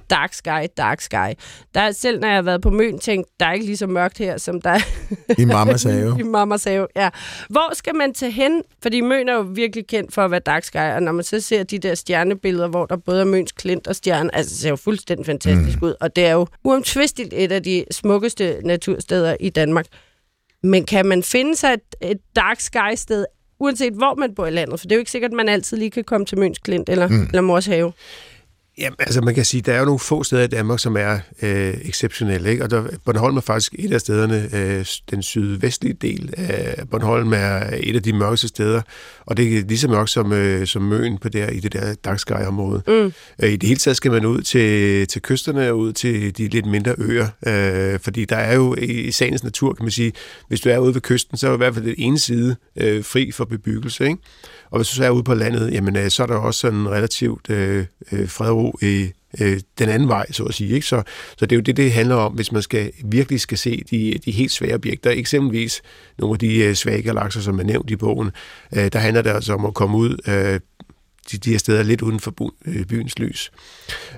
[0.09, 1.33] dark sky, dark sky.
[1.73, 3.87] Der er, selv når jeg har været på Møn, tænkt, der er ikke lige så
[3.87, 4.79] mørkt her, som der
[5.41, 6.15] I Mamas have.
[6.19, 7.09] I Mamas have, ja.
[7.49, 8.63] Hvor skal man tage hen?
[8.81, 11.39] Fordi Møn er jo virkelig kendt for at være dark sky, og når man så
[11.39, 14.69] ser de der stjernebilleder, hvor der både er Møns klint og stjerne, altså det ser
[14.69, 15.87] jo fuldstændig fantastisk mm.
[15.87, 19.85] ud, og det er jo uomtvisteligt et af de smukkeste natursteder i Danmark.
[20.63, 23.25] Men kan man finde sig et, et dark sky sted
[23.63, 25.77] uanset hvor man bor i landet, for det er jo ikke sikkert, at man altid
[25.77, 27.23] lige kan komme til Møns Klint eller, mm.
[27.23, 27.93] eller Mors Have.
[28.77, 31.19] Jamen, altså man kan sige, der er jo nogle få steder i Danmark, som er
[31.41, 32.63] øh, exceptionelle, ikke?
[32.63, 37.69] og der, Bornholm er faktisk et af stederne, øh, den sydvestlige del af Bornholm er
[37.77, 38.81] et af de mørkeste steder,
[39.25, 41.93] og det er lige så mørkt som, øh, som Møn på der, i det der
[41.93, 42.81] Dagsky-område.
[42.87, 43.13] Mm.
[43.43, 46.47] Øh, I det hele taget skal man ud til, til kysterne og ud til de
[46.47, 50.11] lidt mindre øer, øh, fordi der er jo i sagens natur, kan man sige,
[50.47, 53.03] hvis du er ude ved kysten, så er i hvert fald den ene side øh,
[53.03, 54.17] fri for bebyggelse, ikke?
[54.73, 56.89] Og hvis du så er ude på landet, jamen, øh, så er der også sådan
[56.89, 59.11] relativt øh, øh, fred og ro i
[59.41, 60.75] øh, den anden vej, så at sige.
[60.75, 60.87] Ikke?
[60.87, 61.03] Så,
[61.37, 64.19] så det er jo det, det handler om, hvis man skal virkelig skal se de,
[64.25, 65.11] de helt svære objekter.
[65.11, 65.81] Eksempelvis
[66.19, 68.31] nogle af de øh, svage galakser, som er nævnt i bogen.
[68.75, 70.59] Øh, der handler det altså om at komme ud øh,
[71.31, 73.51] de, de her steder lidt uden for øh, byens lys.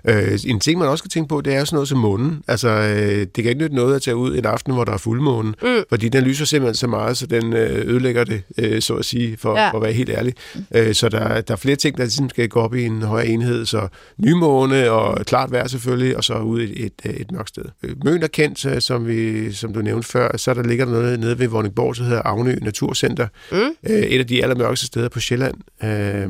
[0.05, 2.43] Øh, en ting, man også skal tænke på, det er sådan noget som månen.
[2.47, 4.97] Altså, øh, det kan ikke nytte noget at tage ud en aften, hvor der er
[4.97, 5.83] fuldmåne, mm.
[5.89, 9.37] fordi den lyser simpelthen så meget, så den øh, ødelægger det, øh, så at sige,
[9.37, 9.71] for, ja.
[9.71, 10.33] for at være helt ærlig.
[10.75, 13.27] Øh, så der, der er flere ting, der ligesom skal gå op i en højere
[13.27, 13.65] enhed.
[13.65, 13.87] Så
[14.17, 17.65] nymåne og klart vejr selvfølgelig, og så ud et, et, et mørkt sted.
[17.83, 21.19] Øh, Møn er kendt, som, vi, som du nævnte før, så der ligger der noget
[21.19, 23.27] nede ved Vordingborg, der hedder Avnø Naturcenter.
[23.51, 23.57] Mm.
[23.57, 25.55] Øh, et af de allermørkeste steder på Sjælland.
[25.83, 26.29] Øh,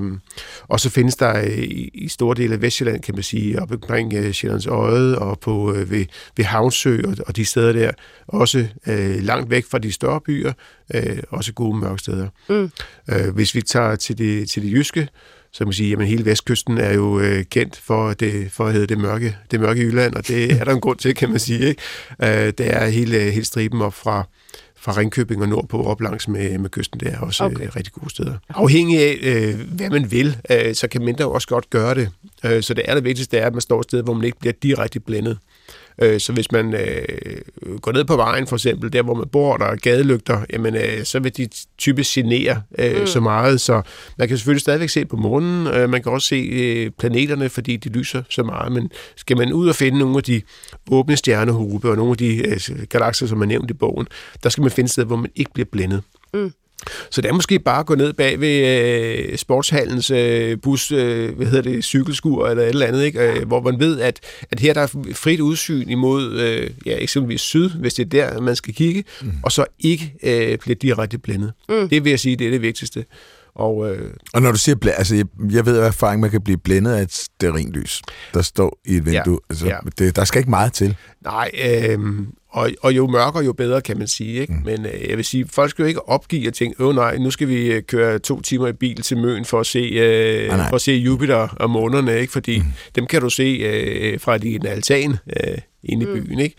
[0.67, 3.71] Og så findes der øh, i, i store dele af Vestjylland, kan man sige, op
[3.71, 6.05] omkring øh, Sjællands Øde og på, øh, ved,
[6.37, 7.91] ved Havnsø og, og de steder der,
[8.27, 10.53] også øh, langt væk fra de større byer,
[10.93, 12.27] øh, også gode mørkesteder.
[12.49, 12.71] Mm.
[13.09, 15.07] Øh, hvis vi tager til det, til det jyske,
[15.51, 18.73] så kan man sige, at hele vestkysten er jo øh, kendt for, det, for at
[18.73, 21.39] hedde det mørke, det mørke Jylland, og det er der en grund til, kan man
[21.39, 21.59] sige.
[21.59, 21.81] Ikke?
[22.23, 24.27] Øh, det er hele, hele striben op fra,
[24.77, 26.99] fra Ringkøbing og nordpå op langs med, med kysten.
[26.99, 27.55] Det er også Okay.
[27.55, 27.67] okay.
[27.75, 28.33] rigtig gode steder.
[28.49, 32.09] Afhængig af, øh, hvad man vil, øh, så kan mindre jo også godt gøre det.
[32.45, 34.99] Øh, så det allervigtigste er, at man står et sted, hvor man ikke bliver direkte
[34.99, 35.37] blændet.
[36.01, 39.57] Øh, Så hvis man øh, går ned på vejen, for eksempel, der hvor man bor,
[39.57, 43.07] der er gadelygter, jamen, øh, så vil de typisk genere øh, mm.
[43.07, 43.61] så meget.
[43.61, 43.81] Så
[44.17, 45.67] man kan selvfølgelig stadigvæk se på månen.
[45.67, 48.71] Øh, man kan også se øh, planeterne, fordi de lyser så meget.
[48.71, 50.41] Men skal man ud og finde nogle af de
[50.91, 54.07] åbne stjernehobe og nogle af de øh, galakser, som er nævnt i bogen,
[54.43, 56.01] der skal man finde et sted, hvor man ikke bliver blændet.
[56.33, 56.51] Mm.
[57.11, 58.67] Så det er måske bare at gå ned bag ved
[59.31, 63.19] øh, sportshallens øh, bus, øh, hvad hedder det, cykelskur eller et eller andet, ikke?
[63.31, 64.19] Øh, hvor man ved, at,
[64.51, 68.41] at her der er frit udsyn imod øh, ja, eksempelvis syd, hvis det er der,
[68.41, 69.31] man skal kigge, mm.
[69.43, 71.53] og så ikke øh, bliver direkte blændet.
[71.69, 71.89] Mm.
[71.89, 73.05] Det vil jeg sige, det er det vigtigste.
[73.55, 76.41] Og øh, Og når du siger, blæ- altså jeg, jeg ved af erfaring, man kan
[76.41, 78.01] blive blændet af et stearinlys,
[78.33, 79.33] der står i et vindue.
[79.33, 79.77] Ja, Altså, ja.
[79.99, 80.95] Det, der skal ikke meget til.
[81.23, 81.51] nej,
[81.89, 81.99] øh,
[82.55, 84.41] og, og jo mørkere, jo bedre, kan man sige.
[84.41, 84.53] Ikke?
[84.53, 84.61] Mm.
[84.65, 87.31] Men øh, jeg vil sige, folk skal jo ikke opgive og tænke, åh nej, nu
[87.31, 90.69] skal vi øh, køre to timer i bil til Møn for at se, øh, nej.
[90.69, 92.33] for at se Jupiter og månerne, ikke?
[92.33, 92.65] fordi mm.
[92.95, 96.39] dem kan du se øh, fra din altan øh, inde i byen.
[96.39, 96.55] Ikke?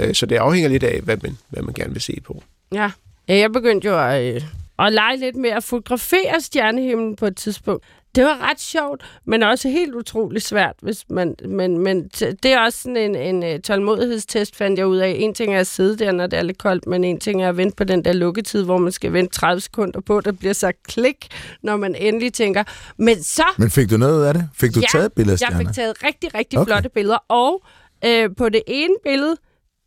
[0.00, 2.42] Øh, så det afhænger lidt af, hvad man, hvad man gerne vil se på.
[2.74, 2.90] Ja.
[3.28, 4.42] ja jeg begyndte jo at, øh,
[4.78, 7.84] at lege lidt med at fotografere stjernehimlen på et tidspunkt.
[8.14, 10.74] Det var ret sjovt, men også helt utroligt svært.
[10.82, 14.96] Hvis man, men, men det er også sådan en, en øh, tålmodighedstest, fandt jeg ud
[14.96, 15.16] af.
[15.18, 17.48] En ting er at sidde der, når det er lidt koldt, men en ting er
[17.48, 20.32] at vente på den der lukketid, hvor man skal vente 30 sekunder på, at der
[20.32, 21.28] bliver sagt klik,
[21.62, 22.64] når man endelig tænker.
[22.96, 24.48] Men så Men fik du noget af det?
[24.54, 26.68] Fik du Ja, taget billeder af jeg fik taget rigtig, rigtig okay.
[26.68, 27.18] flotte billeder.
[27.28, 27.62] Og
[28.04, 29.36] øh, på det ene billede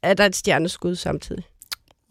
[0.04, 1.44] er der et stjerneskud samtidig.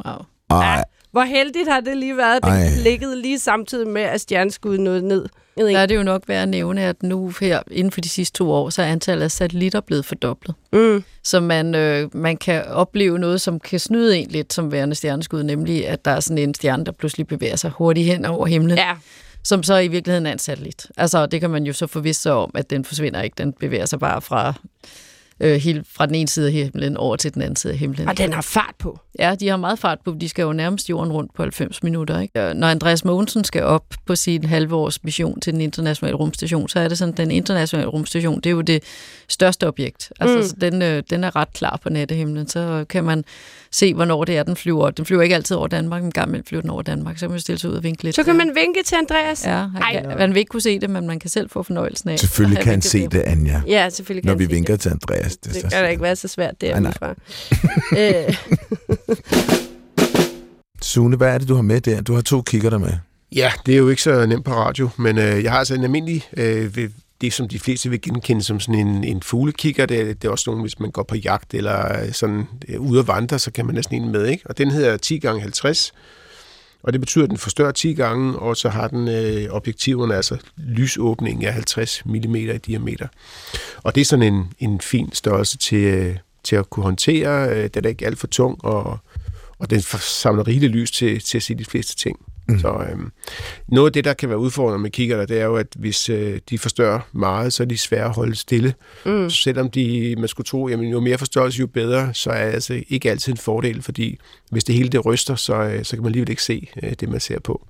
[0.04, 0.16] Wow.
[0.50, 4.80] Ej, Hvor heldigt har det lige været, at det ligget lige samtidig med, at stjerneskuddet
[4.80, 5.26] nåede ned.
[5.56, 8.38] Der er det jo nok værd at nævne, at nu her inden for de sidste
[8.38, 10.54] to år, så er antallet af satellitter blevet fordoblet.
[10.72, 11.04] Mm.
[11.22, 15.42] Så man, øh, man kan opleve noget, som kan snyde en lidt som værende stjerneskud,
[15.42, 18.78] nemlig at der er sådan en stjerne, der pludselig bevæger sig hurtigt hen over himlen,
[18.78, 18.94] Ja,
[19.44, 20.86] som så i virkeligheden er en satellit.
[20.96, 23.34] Altså, det kan man jo så forvisse sig om, at den forsvinder ikke.
[23.38, 24.54] Den bevæger sig bare fra,
[25.40, 28.08] øh, helt fra den ene side af himlen over til den anden side af himlen.
[28.08, 28.98] og den har fart på.
[29.18, 30.16] Ja, de har meget fart på.
[30.20, 32.20] De skal jo nærmest jorden rundt på 90 minutter.
[32.20, 32.40] Ikke?
[32.40, 36.80] Øh, Når Andreas Mogensen skal op på sin halvårs mission til den internationale rumstation, så
[36.80, 38.82] er det sådan, at den internationale rumstation, det er jo det
[39.28, 40.12] største objekt.
[40.20, 40.42] Altså, Mm.
[40.42, 42.48] så den, øh, den er ret klar på nattehimlen.
[42.48, 43.24] Så kan man
[43.70, 44.90] se, hvornår det er, den flyver.
[44.90, 47.18] Den flyver ikke altid over Danmark, men gammel flyver den over Danmark.
[47.18, 48.16] Så kan man stille sig ud og vinke lidt.
[48.16, 49.44] Så kan man vinke til Andreas.
[49.46, 49.92] Ja, han, Ej.
[50.08, 52.18] kan, man vil ikke kunne se det, men man kan selv få fornøjelsen af.
[52.18, 53.62] selvfølgelig kan han se til det, Anja.
[53.66, 54.80] Ja, selvfølgelig kan Når vi vinker det.
[54.80, 55.36] til Andreas.
[55.36, 56.92] Det, er Det kan da ikke være så svært Nej, nej.
[60.82, 62.01] Sune, hvad er det, du har med der?
[62.01, 62.93] Du har to kigger der med.
[63.34, 65.84] Ja, det er jo ikke så nemt på radio, men øh, jeg har altså en
[65.84, 66.90] almindelig, øh, ved-
[67.20, 69.86] det som de fleste vil genkende som sådan en, en fuglekikker.
[69.86, 72.80] Det, er- det er også nogen, hvis man går på jagt eller øh, sådan øh,
[72.80, 74.43] ude at vandre, så kan man næsten en med, ikke?
[74.47, 75.93] Og den hedder 10 x 50
[76.84, 80.36] og det betyder, at den forstørrer 10 gange, og så har den øh, objektiverne, altså
[80.57, 83.07] lysåbningen er 50 mm i diameter.
[83.82, 87.51] Og det er sådan en, en fin størrelse til, øh, til at kunne håndtere.
[87.51, 88.99] Øh, den er ikke alt for tung, og,
[89.59, 92.18] og den samler rigeligt lys til, til at se de fleste ting.
[92.49, 92.59] Mm.
[92.59, 93.12] Så øhm,
[93.68, 96.40] noget af det, der kan være udfordrende med kikkerter, det er jo, at hvis øh,
[96.51, 98.74] de forstørrer meget, så er de svære at holde stille.
[99.07, 99.30] Mm.
[99.30, 102.82] Selvom de, man skulle tro, jamen jo mere forstørrelse, jo bedre, så er det altså
[102.88, 104.18] ikke altid en fordel, fordi
[104.51, 107.09] hvis det hele det ryster, så, øh, så kan man alligevel ikke se øh, det,
[107.09, 107.66] man ser på.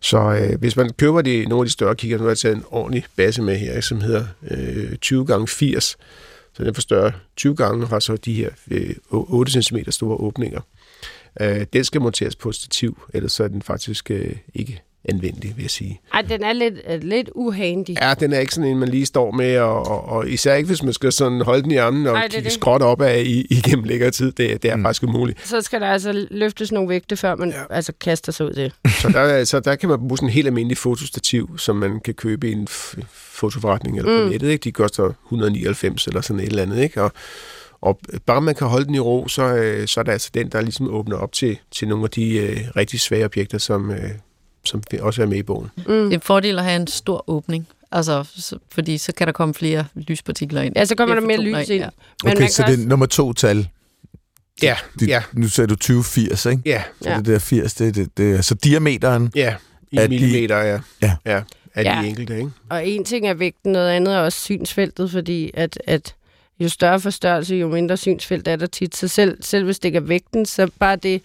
[0.00, 2.56] Så øh, hvis man køber de, nogle af de større kigger, nu har jeg taget
[2.56, 5.96] en ordentlig base med her, som hedder øh, 20 gange 80
[6.54, 10.60] så den forstørrer 20 gange, og har så de her øh, 8 cm store åbninger.
[11.40, 15.52] Øh, den skal monteres på et stativ, ellers så er den faktisk øh, ikke anvendelig,
[15.56, 16.00] vil jeg sige.
[16.14, 17.96] ej, den er lidt, øh, lidt uhandy.
[18.02, 20.66] Ja, den er ikke sådan en, man lige står med, og, og, og især ikke,
[20.66, 22.52] hvis man skal sådan holde den i armen og Ej, kigge det.
[22.52, 24.32] skråt op af i, igennem længere tid.
[24.32, 24.84] Det, det er mm.
[24.84, 25.48] faktisk umuligt.
[25.48, 27.62] Så skal der altså løftes nogle vægte, før man ja.
[27.70, 28.72] altså kaster sig ud i det.
[29.00, 32.14] Så der, så der kan man bruge sådan en helt almindelig fotostativ, som man kan
[32.14, 32.68] købe i en
[33.12, 34.30] fotoforretning eller på Mm.
[34.30, 34.48] nettet.
[34.50, 34.64] Ikke?
[34.64, 36.82] De koster 199 eller sådan et eller andet.
[36.82, 37.02] Ikke?
[37.02, 37.12] Og,
[37.80, 40.48] og bare man kan holde den i ro, så, øh, så er det altså den,
[40.48, 44.10] der ligesom åbner op til, til nogle af de øh, rigtig svage objekter, som, øh,
[44.66, 45.70] som også er med i bogen.
[45.76, 45.84] Mm.
[45.84, 47.68] Det er en fordel at have en stor åbning.
[47.92, 50.76] Altså, så, fordi så kan der komme flere lyspartikler ind.
[50.76, 51.82] Ja, så kommer der mere lys ind.
[51.82, 51.88] Ja.
[52.24, 53.68] Men Okay, så kan det er nummer to tal.
[54.62, 56.62] Ja, De, ja, Nu sagde du 2080, ikke?
[56.66, 57.16] ja, Så Ja.
[57.16, 59.32] det der 80, det, det, det er så diameteren.
[59.34, 59.54] ja.
[59.90, 60.78] I At de- millimeter, ja.
[61.02, 61.16] Ja.
[61.26, 61.42] ja.
[61.74, 62.00] af Ja.
[62.02, 62.36] de enkelte.
[62.38, 62.50] Ikke?
[62.70, 66.14] Og en ting er vægten, noget andet er også synsfeltet, fordi at, at
[66.60, 68.96] jo større forstørrelse, jo mindre synsfelt er der tit.
[68.96, 71.22] Så selv, selv hvis det ikke er vægten, så bare det,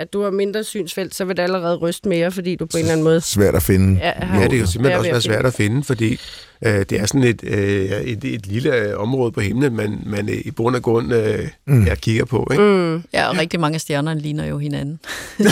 [0.00, 2.80] at du har mindre synsfelt, så vil det allerede ryste mere, fordi du på en
[2.80, 3.20] eller anden måde...
[3.20, 4.00] Svært at finde.
[4.02, 6.20] Ja, Ja, det kan simpelthen også være svært at finde, fordi
[6.62, 10.28] øh, det er sådan et, øh, et, et lille øh, område på himlen, man, man
[10.28, 11.86] øh, i bund og grund øh, mm.
[11.86, 12.48] jeg kigger på.
[12.50, 12.62] Ikke?
[12.62, 13.02] Mm.
[13.12, 15.00] Ja, og rigtig mange af stjernerne ligner jo hinanden.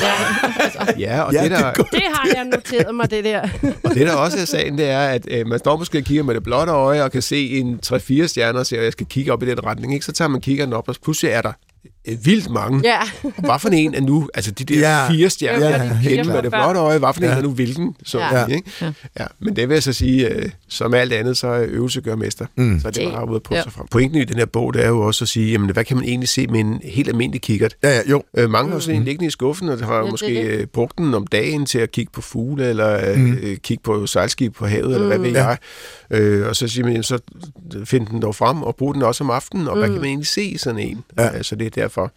[0.99, 1.91] Ja, og, Ja, det, det der, er godt.
[1.93, 3.41] Det har jeg noteret mig, det der.
[3.85, 6.23] og det der også er sagen, det er, at øh, man står måske og kigger
[6.23, 9.07] med det blotte øje og kan se en 3-4 stjerner og siger, at jeg skal
[9.07, 9.95] kigge op i den retning.
[9.95, 10.07] Ikke?
[10.07, 11.53] Så tager man kiggeren op, og pludselig er der
[12.09, 12.81] øh, vildt mange.
[12.85, 12.99] Ja,
[13.39, 14.29] Hvad for en er nu?
[14.35, 15.03] Altså de der Ja.
[15.03, 15.11] ja.
[15.11, 16.99] fire stjerner, Ja, ja, ja, kender med det blotte øje.
[16.99, 17.35] Hvad for en Ja.
[17.37, 17.97] er nu hvilken?
[18.05, 18.39] Så, Ja.
[18.39, 18.47] ja.
[18.47, 18.71] Ikke?
[18.81, 18.93] Ja.
[19.21, 19.25] Ja.
[19.41, 22.47] Men det vil jeg så sige, øh, som alt andet, så er øvelse gør mester.
[22.57, 22.81] Mm.
[22.81, 23.63] Så er det Det- bare ude på ja.
[23.63, 23.87] sig frem.
[23.91, 26.05] Pointen i den her bog, det er jo også at sige, jamen, hvad kan man
[26.05, 27.75] egentlig se med en helt almindelig kikkert?
[27.83, 28.23] Ja, ja, jo.
[28.37, 30.11] Øh, mange har jo sådan en liggende i skuffen, og har Ja, ja, det er
[30.11, 30.45] måske det.
[30.45, 33.33] øh, brugt den om dagen til at kigge på fugle, eller øh, Mm.
[33.43, 35.47] øh, kigge på sejlskib på havet, eller hvad ved Ja.
[35.47, 35.59] jeg.
[36.11, 37.19] Øh, og så siger man, så
[37.85, 40.27] find den dog frem, og brug den også om aftenen, og hvad kan man egentlig
[40.27, 41.05] se sådan en?
[41.19, 41.29] Ja.
[41.29, 42.13] Altså, det er derfor.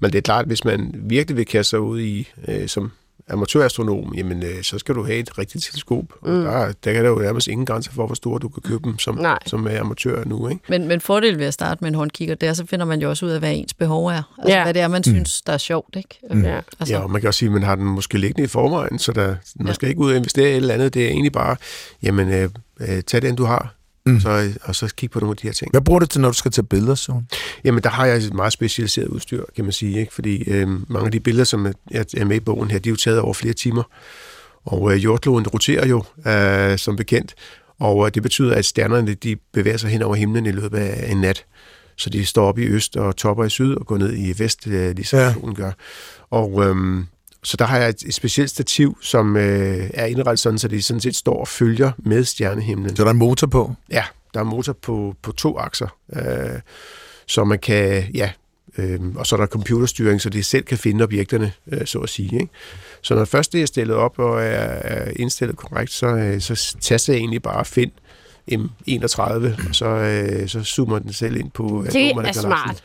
[0.00, 2.90] Men det er klart, hvis man virkelig vil kaste sig ud i, øh, som
[3.30, 6.04] amatørastronom, jamen, øh, så skal du have et rigtigt teleskop.
[6.20, 6.42] Og Mm.
[6.44, 8.98] der, der kan der jo nærmest ingen grænser for, hvor store du kan købe dem
[8.98, 9.38] som, Nej.
[9.46, 10.60] som er amatør nu, ikke?
[10.68, 13.08] Men, men fordelen ved at starte med en håndkigger, det er, så finder man jo
[13.08, 14.22] også ud af, hvad ens behov er.
[14.38, 14.62] Altså, Ja.
[14.62, 16.18] hvad det er, man synes, der er sjovt, ikke?
[16.30, 16.42] Mm.
[16.44, 16.60] ja.
[16.80, 18.98] Altså, Ja, og man kan også sige, at man har den måske liggende i forvejen,
[18.98, 19.72] så der, man Ja.
[19.72, 20.94] skal ikke ud og investere i et eller andet.
[20.94, 21.56] Det er egentlig bare,
[22.02, 22.48] jamen, øh,
[22.80, 23.74] øh, tag den, du har,
[24.06, 24.20] Mm.
[24.20, 25.70] så, og så kig på nogle af de her ting.
[25.70, 27.22] Hvad bruger du til, når du skal tage billeder, så?
[27.64, 30.14] Jamen, der har jeg et meget specialiseret udstyr, kan man sige, ikke?
[30.14, 31.72] fordi øh, mange af de billeder, som er,
[32.16, 33.82] er med i bogen her, de er jo taget over flere timer.
[34.64, 37.34] Og øh, jordkloden roterer jo, øh, som bekendt,
[37.80, 41.10] og øh, det betyder, at stjernerne de bevæger sig hen over himlen i løbet af
[41.10, 41.44] en nat.
[41.96, 44.66] Så de står op i øst og topper i syd og går ned i vest,
[44.66, 45.32] øh, ligesom ja.
[45.32, 45.72] solen gør.
[46.30, 47.06] Og øhm,
[47.44, 50.84] så der har jeg et, et specielt stativ, som øh, er indrettet sådan, så det
[50.84, 52.96] sådan set står og følger med stjernehimlen.
[52.96, 53.74] Så er der en motor på?
[53.90, 56.60] Ja, der er motor på, på to akser, øh,
[57.26, 58.30] så man kan, ja,
[58.78, 62.08] øh, og så er der computerstyring, så det selv kan finde objekterne, øh, så at
[62.08, 62.34] sige.
[62.40, 62.52] Ikke?
[63.02, 66.76] Så når først det er stillet op og er, er indstillet korrekt, så, øh, så
[66.80, 67.90] taster jeg egentlig bare find
[68.52, 69.20] M31,
[69.68, 72.82] og så, øh, så zoomer den selv ind på Det atomerne af er smart.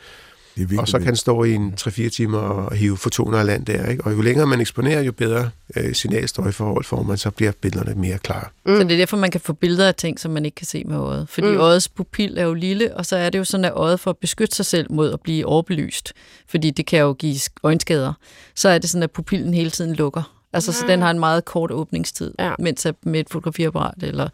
[0.56, 3.46] Det er Og så kan den stå i en 3-4 timer og hive fotoner af
[3.46, 3.86] land der.
[3.86, 4.04] Ikke?
[4.04, 8.18] Og jo længere man eksponerer, jo bedre øh, signalstøjforhold får man, så bliver billederne mere
[8.18, 8.44] klare.
[8.66, 10.84] Så det er derfor, man kan få billeder af ting, som man ikke kan se
[10.84, 11.28] med øjet.
[11.28, 11.52] Fordi Mm.
[11.54, 11.60] mm.
[11.60, 14.16] øjets pupil er jo lille, og så er det jo sådan, at øjet for at
[14.18, 16.12] beskytte sig selv mod at blive overbelyst,
[16.48, 18.12] fordi det kan jo give sk- øjenskader,
[18.54, 20.36] så er det sådan, at pupillen hele tiden lukker.
[20.52, 22.52] Altså, så den har en meget kort åbningstid, Ja.
[22.58, 24.28] mens at med et fotografiapparat, eller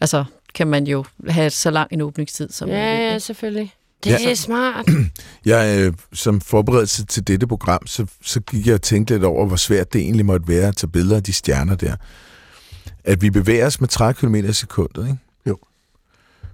[0.00, 3.72] altså, kan man jo have så lang en åbningstid som Ja, muligt, ja, selvfølgelig.
[4.06, 4.30] Det Ja.
[4.30, 4.86] er smart.
[5.44, 9.46] Jeg, øh, som forberedelse til dette program, så, så gik jeg og tænkte lidt over,
[9.46, 11.96] hvor svært det egentlig måtte være at tage billeder af de stjerner der.
[13.04, 15.18] At vi bevæger os med 30 km i sekundet, ikke?
[15.46, 15.58] Jo.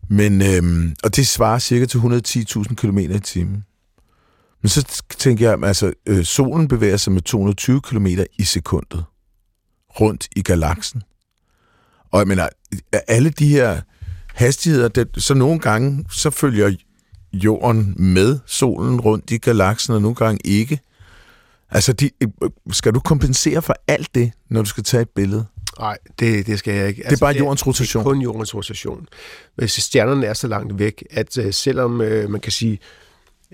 [0.08, 3.64] Men, øhm, og det svarer cirka til 110.000 km i timen.
[4.62, 8.06] Men så tænker jeg, altså, øh, solen bevæger sig med 220 km
[8.38, 9.04] i sekundet
[10.00, 11.02] rundt i galaksen.
[12.10, 12.48] Og jeg mener,
[13.08, 13.80] alle de her
[14.34, 16.68] hastigheder, det, så nogle gange, så følger
[17.32, 20.80] jorden med solen rundt i galaksen, og nogle gange ikke.
[21.70, 22.10] Altså, de,
[22.70, 25.44] skal du kompensere for alt det, når du skal tage et billede?
[25.78, 27.02] Nej, det, det skal jeg ikke.
[27.02, 28.00] Det er bare jordens rotation.
[28.00, 29.06] Det er kun jordens rotation.
[29.54, 32.78] Hvis stjernerne er så langt væk, at øh, selvom øh, man kan sige,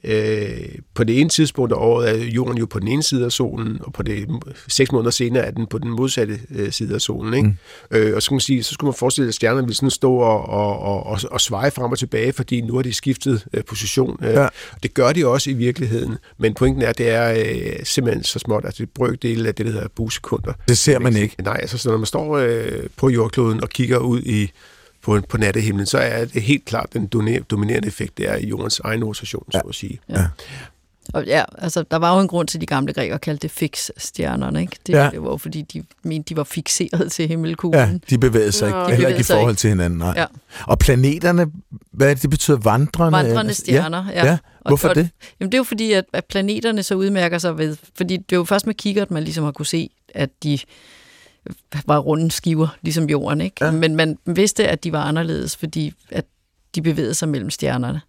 [0.05, 0.51] øh,
[0.95, 3.79] på det ene tidspunkt af året er jorden jo på den ene side af solen,
[3.81, 4.29] og på det
[4.69, 7.35] seks måneder senere er den på den modsatte øh, side af solen.
[7.35, 7.49] Ikke?
[7.49, 7.97] Mm.
[7.97, 9.91] Øh, og så, kan man sige, så skulle man forestille sig, at stjernerne ville sådan
[9.91, 13.45] stå og, og, og, og, og sveje frem og tilbage, fordi nu har de skiftet
[13.53, 14.19] øh, position.
[14.25, 14.49] Øh, Ja.
[14.83, 18.39] Det gør de også i virkeligheden, men pointen er, at det er øh, simpelthen så
[18.39, 20.53] småt, at det er brøkdel af det, der hedder busekunder.
[20.69, 21.37] Det ser man ikke.
[21.43, 24.51] Nej, altså så når man står øh, på jordkloden og kigger ud i
[25.03, 27.07] på, på nattehimlen, så er det helt klart den
[27.51, 29.59] dominerende effekt, det er i jordens egen rotation, ja.
[29.59, 30.01] så at sige.
[31.13, 33.51] Og ja, altså, der var jo en grund til, at de gamle grækere kaldte det
[33.51, 34.77] fix-stjernerne, ikke?
[34.87, 35.05] Det, Ja.
[35.05, 35.11] ja.
[35.11, 37.81] det var jo, fordi de mente, de var fixeret til himmelkuglen.
[37.81, 38.77] Ja, de bevægede sig Nå.
[38.77, 39.59] ikke, De heller ikke i forhold ikke.
[39.61, 39.99] til hinanden.
[39.99, 40.15] Nej.
[40.17, 40.25] Ja.
[40.67, 41.47] Og planeterne,
[41.93, 42.57] hvad det, det betyder?
[42.57, 43.19] Vandrende?
[43.19, 44.27] Vandrende stjerner, ja.
[44.27, 45.11] Ja, Og- hvorfor og- det?
[45.41, 48.37] Jamen det er jo fordi, at, at planeterne så udmærker sig ved, fordi det er
[48.37, 50.59] jo først med kikkert, man ligesom har kunne se, at de
[51.87, 53.65] var runde skiver, ligesom jorden, ikke?
[53.65, 53.71] Ja.
[53.71, 56.25] Men man vidste, at de var anderledes, fordi at
[56.75, 58.01] de bevægede sig mellem stjernerne.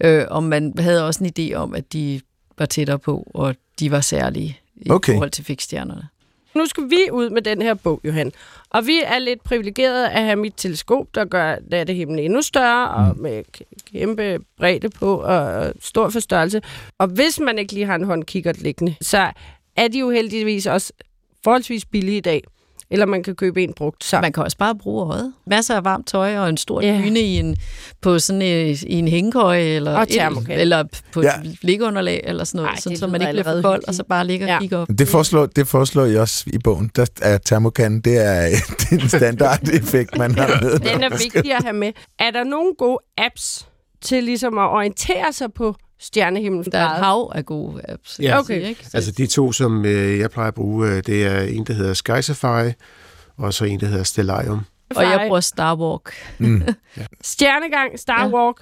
[0.00, 2.20] Øh, og man havde også en idé om, at de
[2.58, 5.12] var tættere på, og de var særlige i Okay.
[5.12, 6.08] forhold til fikstjernerne.
[6.54, 8.32] Nu skal vi ud med den her bog, Johan.
[8.70, 13.18] Og vi er lidt privilegerede at have mit teleskop, der gør nattehimlen endnu større, og
[13.18, 16.60] med k- kæmpe bredde på og stor forstørrelse.
[16.98, 19.32] Og hvis man ikke lige har en håndkikkert liggende, så
[19.76, 20.92] er de jo heldigvis også
[21.44, 22.42] forholdsvis billige i dag.
[22.90, 24.04] Eller man kan købe en brugt.
[24.04, 24.20] Så.
[24.20, 25.32] Man kan også bare bruge øjet.
[25.46, 27.04] Masser af varmt tøj og en stor yeah.
[27.04, 27.56] dyne i en,
[28.02, 31.40] på sådan en, i en hængekøje, eller, Og et- eller på Ja.
[31.44, 34.04] et liggeunderlag, eller sådan noget, Ej, sådan, så man ikke bliver for kold, og så
[34.08, 34.58] bare ligger og Ja.
[34.60, 34.88] kigger op.
[34.98, 38.40] Det foreslår, det foreslår jeg også i bogen, der er termokanden, det er,
[38.80, 40.78] det er en standard-effekt, man har med.
[40.78, 41.92] Den er vigtig at have med.
[42.18, 43.68] Er der nogle gode apps
[44.02, 46.64] til ligesom at orientere sig på stjernehimlen?
[46.72, 48.20] Der er et hav af gode apps.
[48.22, 48.38] Ja.
[48.38, 48.60] Okay.
[48.62, 48.84] Ikke?
[48.84, 51.72] Så, Altså de to, som øh, jeg plejer at bruge, øh, det er en, der
[51.74, 52.72] hedder Sky Safari,
[53.36, 54.60] og så en, der hedder Stellarium.
[54.96, 56.12] og jeg bruger Starwalk.
[56.38, 56.62] Mm.
[57.22, 58.56] Stjernegang, Starwalk.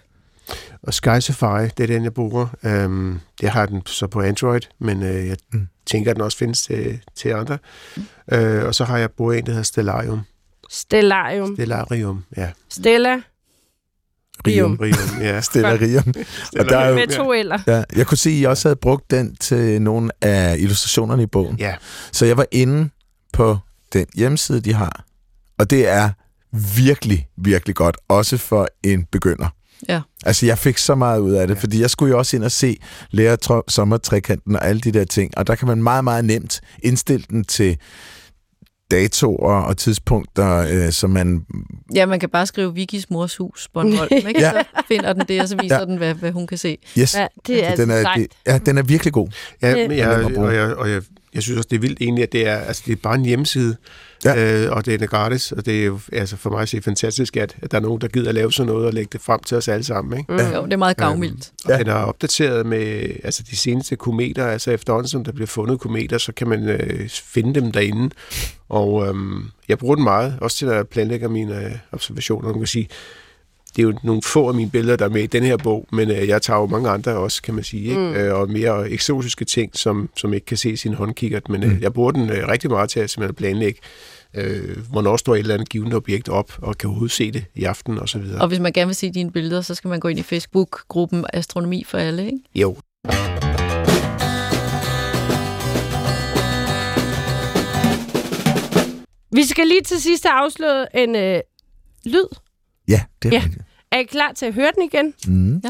[0.82, 2.46] Og Sky Safari, det er den, jeg bruger.
[2.86, 5.68] Um, jeg har den så på Android, men øh, jeg Mm.
[5.86, 7.58] tænker, at den også findes til, til andre.
[8.32, 10.20] Uh, og så har jeg brugt en, der hedder Stellarium.
[10.70, 11.54] Stellarium.
[11.56, 12.50] Stellarium, ja.
[12.68, 13.20] Stella.
[14.46, 14.76] Rium.
[14.80, 15.40] Rium, ja.
[15.50, 16.14] Stellarium.
[16.58, 17.58] Og der er jo, Med to eller.
[17.66, 21.26] ja, jeg kunne se, at I også havde brugt den til nogle af illustrationerne i
[21.26, 21.56] bogen.
[21.58, 21.74] Ja,
[22.12, 22.90] Så jeg var inde
[23.32, 23.58] på
[23.92, 25.04] den hjemmeside, de har.
[25.58, 26.10] Og det er
[26.76, 27.96] virkelig, virkelig godt.
[28.08, 29.48] Også for en begynder.
[29.88, 30.00] Ja.
[30.26, 32.52] Altså, jeg fik så meget ud af det, fordi jeg skulle jo også ind og
[32.52, 32.76] se
[33.10, 35.38] lære sommertrekanten og alle de der ting.
[35.38, 37.76] Og der kan man meget, meget nemt indstille den til
[38.90, 40.56] datoer og tidspunkter,
[40.86, 41.46] øh, som man...
[41.94, 44.40] Ja, man kan bare skrive Vikis mors hus, Bornholm, ikke?
[44.40, 44.50] Ja.
[44.50, 45.84] Så finder den det, og så viser Ja.
[45.84, 46.78] den, hvad, hvad hun kan se.
[46.98, 49.28] Yes, Ja, det er den, er, det, ja, den er virkelig god.
[49.62, 51.02] ja Det- men jeg, og, jeg, og jeg,
[51.34, 53.24] jeg synes også, det er vildt egentlig, at det er, altså, det er bare en
[53.24, 53.76] hjemmeside,
[54.24, 54.64] Ja.
[54.64, 57.36] øh, og det er gratis, og det er jo altså, for mig at se fantastisk,
[57.36, 59.40] at, at der er nogen, der gider at lave sådan noget og lægge det frem
[59.40, 60.18] til os alle sammen.
[60.18, 60.32] Ikke?
[60.32, 60.38] Mm.
[60.38, 61.52] Jo, det er meget gavmildt.
[61.68, 61.72] Ja.
[61.72, 61.78] ja.
[61.78, 66.18] den er opdateret med altså, de seneste kometer, altså efterhånden som der bliver fundet kometer,
[66.18, 68.10] så kan man øh, finde dem derinde.
[68.68, 72.48] Og øhm, jeg bruger den meget, også til at planlægge mine øh, observationer.
[72.48, 72.88] Man kan sige,
[73.76, 75.86] det er jo nogle få af mine billeder, der er med i den her bog,
[75.92, 77.96] men øh, jeg tager jo mange andre også, kan man sige, ikke?
[78.00, 78.14] Mm.
[78.14, 81.48] Øh, og mere eksotiske ting, som, som ikke kan se i sin håndkikkert.
[81.48, 81.78] Men øh, Mm.
[81.80, 83.80] jeg bruger den øh, rigtig meget til at simpelthen planlægge,
[84.34, 87.64] øh, hvornår står et eller andet givet objekt op, og kan overhovedet se det i
[87.64, 88.40] aften og så videre.
[88.40, 91.24] Og hvis man gerne vil se dine billeder, så skal man gå ind i Facebook-gruppen
[91.32, 92.38] Astronomi for alle, ikke?
[92.54, 92.76] Jo,
[99.32, 101.40] Vi skal lige til sidst have afslået en øh,
[102.04, 102.26] lyd.
[102.88, 103.38] Ja, det er Ja.
[103.38, 103.44] ja.
[103.44, 103.64] rigtigt.
[103.90, 105.14] Er I klar til at høre den igen?
[105.26, 105.62] Mm.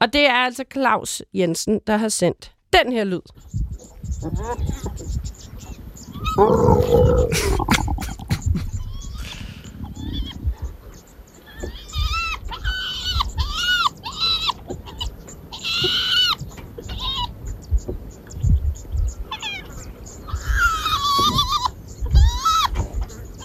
[0.00, 3.20] Og det er altså Claus Jensen, der har sendt den her lyd.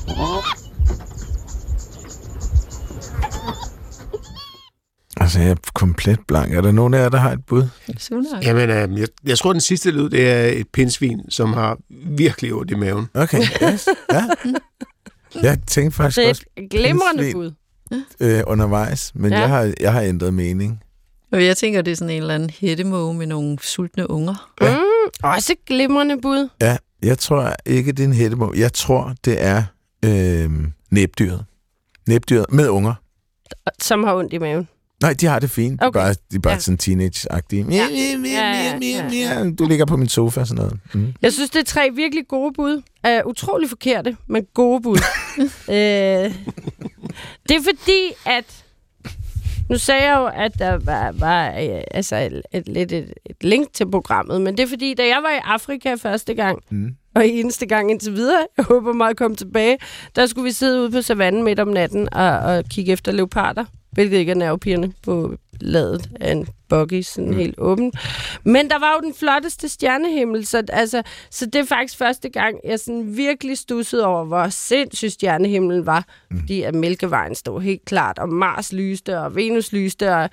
[5.30, 6.54] Altså, jeg er komplet blank.
[6.54, 7.64] Er der nogen af jer, der har et bud?
[7.98, 8.28] Suna.
[8.42, 12.54] Jamen, øh, jeg, jeg tror, den sidste lyd, det er et pindsvin, som har virkelig
[12.54, 13.06] ondt i maven.
[13.14, 13.88] Okay, yes.
[14.14, 14.24] ja.
[15.44, 17.52] Jeg tænkte faktisk Det er også et glimrende bud.
[18.20, 19.40] øh, undervejs, men Ja.
[19.40, 20.84] jeg, har, jeg har ændret mening.
[21.32, 24.52] Og jeg tænker, det er sådan en eller anden hættemåge med nogle sultne unger.
[24.62, 24.78] Ja.
[24.78, 24.84] Mm,
[25.24, 26.50] også et glimrende bud.
[26.62, 28.58] Ja, jeg tror ikke, det er en hættemål.
[28.58, 29.64] Jeg tror, det er
[30.06, 30.50] øh,
[30.92, 31.46] næbdyret.
[32.08, 32.94] Næbdyret med unger.
[33.82, 34.68] Som har ondt i maven.
[35.02, 35.80] Nej, de har det fint.
[35.80, 36.00] De er Okay.
[36.00, 36.60] bare, de er bare Ja.
[36.60, 37.66] sådan teenage-agtige.
[37.70, 37.88] Ja.
[38.26, 38.78] Ja.
[38.82, 39.50] Ja, ja.
[39.60, 40.80] Du ligger på min sofa og sådan noget.
[40.94, 41.14] Mm.
[41.22, 42.82] Jeg synes, det er tre virkelig gode bud.
[43.08, 44.98] Uh, utrolig forkerte, men gode bud.
[45.68, 45.74] uh,
[47.50, 48.64] det er fordi, at...
[49.70, 53.36] Nu sagde jeg jo, at der var, var uh, altså et, et, lidt et, et
[53.44, 56.90] link til programmet, men det er fordi, da jeg var i Afrika første gang, Mm.
[57.16, 59.78] og eneste gang indtil videre, jeg håber meget at komme tilbage,
[60.16, 63.66] der skulle vi sidde ude på savannen midt om natten og, og kigge efter leoparder,
[63.92, 67.38] hvilket ikke er nervepirrende på ladet af en buggy, sådan mm.
[67.38, 67.94] helt åben.
[68.44, 72.60] Men der var jo den flotteste stjernehimmel, så, altså, så det er faktisk første gang,
[72.66, 76.40] jeg sådan virkelig stussede over, hvor sindssygt stjernehimlen var, mm.
[76.40, 80.30] fordi at Mælkevejen stod helt klart, og Mars lyste, og Venus lyste, og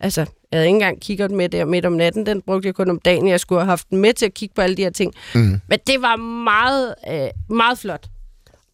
[0.00, 2.90] altså, jeg havde ikke engang kigget med der midt om natten, den brugte jeg kun
[2.90, 4.90] om dagen, jeg skulle have haft den med til at kigge på alle de her
[4.90, 5.14] ting.
[5.34, 5.60] Mm.
[5.68, 8.06] Men det var meget, øh, meget flot.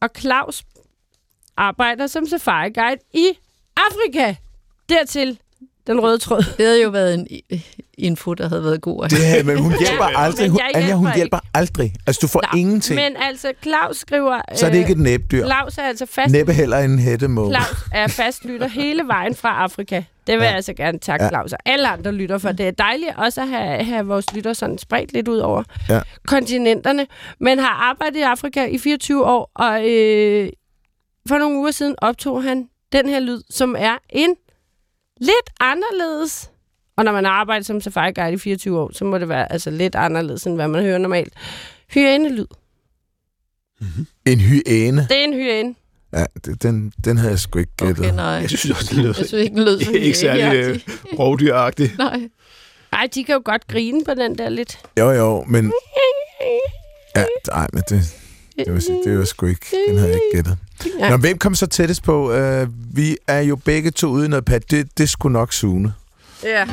[0.00, 0.62] Og Claus
[1.56, 3.26] arbejder som safari-guide i
[3.76, 4.34] Afrika.
[4.88, 5.38] Dertil
[5.86, 6.44] den røde tråd.
[6.58, 7.26] Det havde jo været en
[7.98, 9.04] info, der havde været god.
[9.04, 10.48] er- men hun hjælper Ja, aldrig.
[10.50, 11.92] Hun, Anja, hun hjælper hjælper aldrig.
[12.06, 13.00] Altså, du får Nå, ingenting.
[13.00, 14.40] Men altså, Claus skriver...
[14.54, 15.44] Så er det ikke et næbdyr.
[15.46, 16.32] Claus er altså fast...
[16.32, 17.52] Næppe heller en hættemål.
[17.54, 19.96] Claus er fast lytter hele vejen fra Afrika.
[19.96, 20.42] Det vil ja.
[20.42, 20.46] Ja.
[20.48, 21.28] jeg altså gerne takke Ja.
[21.30, 22.52] Claus og alle andre lytter for.
[22.52, 26.00] Det er dejligt også at have, have vores lytter sådan spredt lidt ud over Ja.
[26.26, 27.06] kontinenterne.
[27.40, 30.48] Men har arbejdet i Afrika i 24 år, og øh,
[31.28, 34.34] for nogle uger siden optog han den her lyd, som er en
[35.20, 36.50] lidt anderledes.
[36.96, 39.52] Og når man har arbejdet som safari guide i 24 år, så må det være
[39.52, 41.32] altså lidt anderledes, end hvad man hører normalt.
[41.94, 42.46] Hyænelyd.
[44.26, 45.06] En hyæne.
[45.10, 45.74] Det er en hyæne.
[46.12, 47.98] Ja, det, den, den havde jeg sgu ikke gættet.
[47.98, 48.24] Okay, nej.
[48.24, 51.18] Jeg synes også, det lyder Jeg synes ikke, den lød så ikke særlig øh, hyæneagtig.
[51.18, 51.98] rovdyragtigt.
[52.08, 52.28] Nej.
[52.92, 54.78] Ej, de kan jo godt grine på den der lidt.
[54.98, 55.72] Jo, jo, men...
[57.16, 58.16] Ja, nej, men det,
[58.58, 59.66] det, sige, det var sgu ikke...
[59.88, 60.58] Den havde jeg ikke gættet.
[61.10, 62.32] Nå, hvem kom så tættest på?
[62.32, 64.70] Uh, vi er jo begge to ude i noget pat.
[64.70, 65.92] Det, det skulle nok Sune.
[66.44, 66.66] Ja.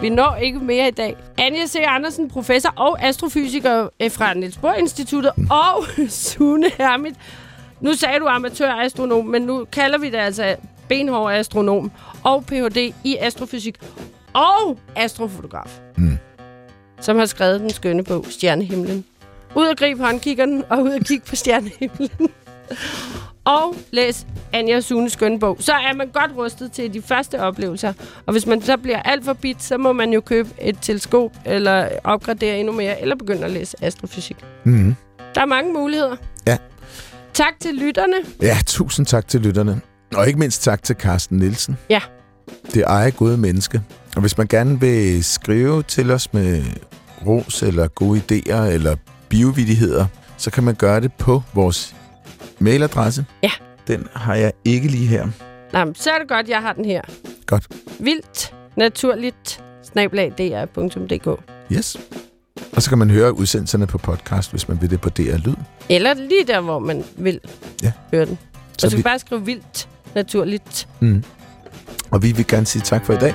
[0.00, 1.16] Vi når ikke mere i dag.
[1.38, 1.76] Anja C.
[1.86, 7.14] Andersen, professor og astrofysiker øh, fra Niels Bohr Instituttet, og Sune Hermit.
[7.80, 10.56] Nu sagde du amatør-astronom, men nu kalder vi det altså
[10.88, 11.90] benhård astronom
[12.22, 12.92] og Ph.D.
[13.04, 13.74] i astrofysik
[14.32, 16.13] og astrofotograf, Mm.
[17.04, 19.04] Som har skrevet den skønne bog Stjernehimlen.
[19.54, 22.10] Ud og grib håndkiggeren og ud og kigge på stjernehimlen.
[23.44, 27.92] og læs Anja Sunes skønne bog, så er man godt rustet til de første oplevelser.
[28.26, 31.32] Og hvis man så bliver alt for bit, så må man jo købe et teleskop,
[31.44, 34.36] eller opgradere endnu mere, eller begynde at læse astrofysik.
[34.64, 34.94] Mm.
[35.34, 36.16] Der er mange muligheder.
[36.46, 36.56] Ja.
[37.34, 38.16] Tak til lytterne.
[38.42, 39.80] Ja, tusind tak til lytterne.
[40.14, 41.78] Og ikke mindst tak til Carsten Nielsen.
[41.90, 42.00] Ja.
[42.74, 43.82] Det ejer gode menneske.
[44.16, 46.62] Og hvis man gerne vil skrive til os med
[47.26, 48.96] ros eller gode idéer eller
[49.28, 50.06] biovidigheder,
[50.36, 51.94] så kan man gøre det på vores
[52.58, 53.24] mailadresse.
[53.42, 53.50] Ja.
[53.86, 55.26] Den har jeg ikke lige her.
[55.72, 57.02] Nå, men så er det godt, jeg har den her.
[57.46, 57.66] Godt.
[57.98, 59.62] Vildt, naturligt,
[59.92, 61.40] snablag.dr.dk
[61.72, 61.96] Yes.
[62.76, 65.54] Og så kan man høre udsendelserne på podcast, hvis man vil det på DR Lyd.
[65.88, 67.40] Eller lige der, hvor man vil
[67.82, 67.92] Ja.
[68.12, 68.38] høre den.
[68.78, 69.02] Så Og så vi- vi...
[69.02, 70.88] bare skrive vildt, naturligt.
[71.00, 71.24] Mm.
[72.10, 73.34] Og vi vil gerne sige tak for i dag.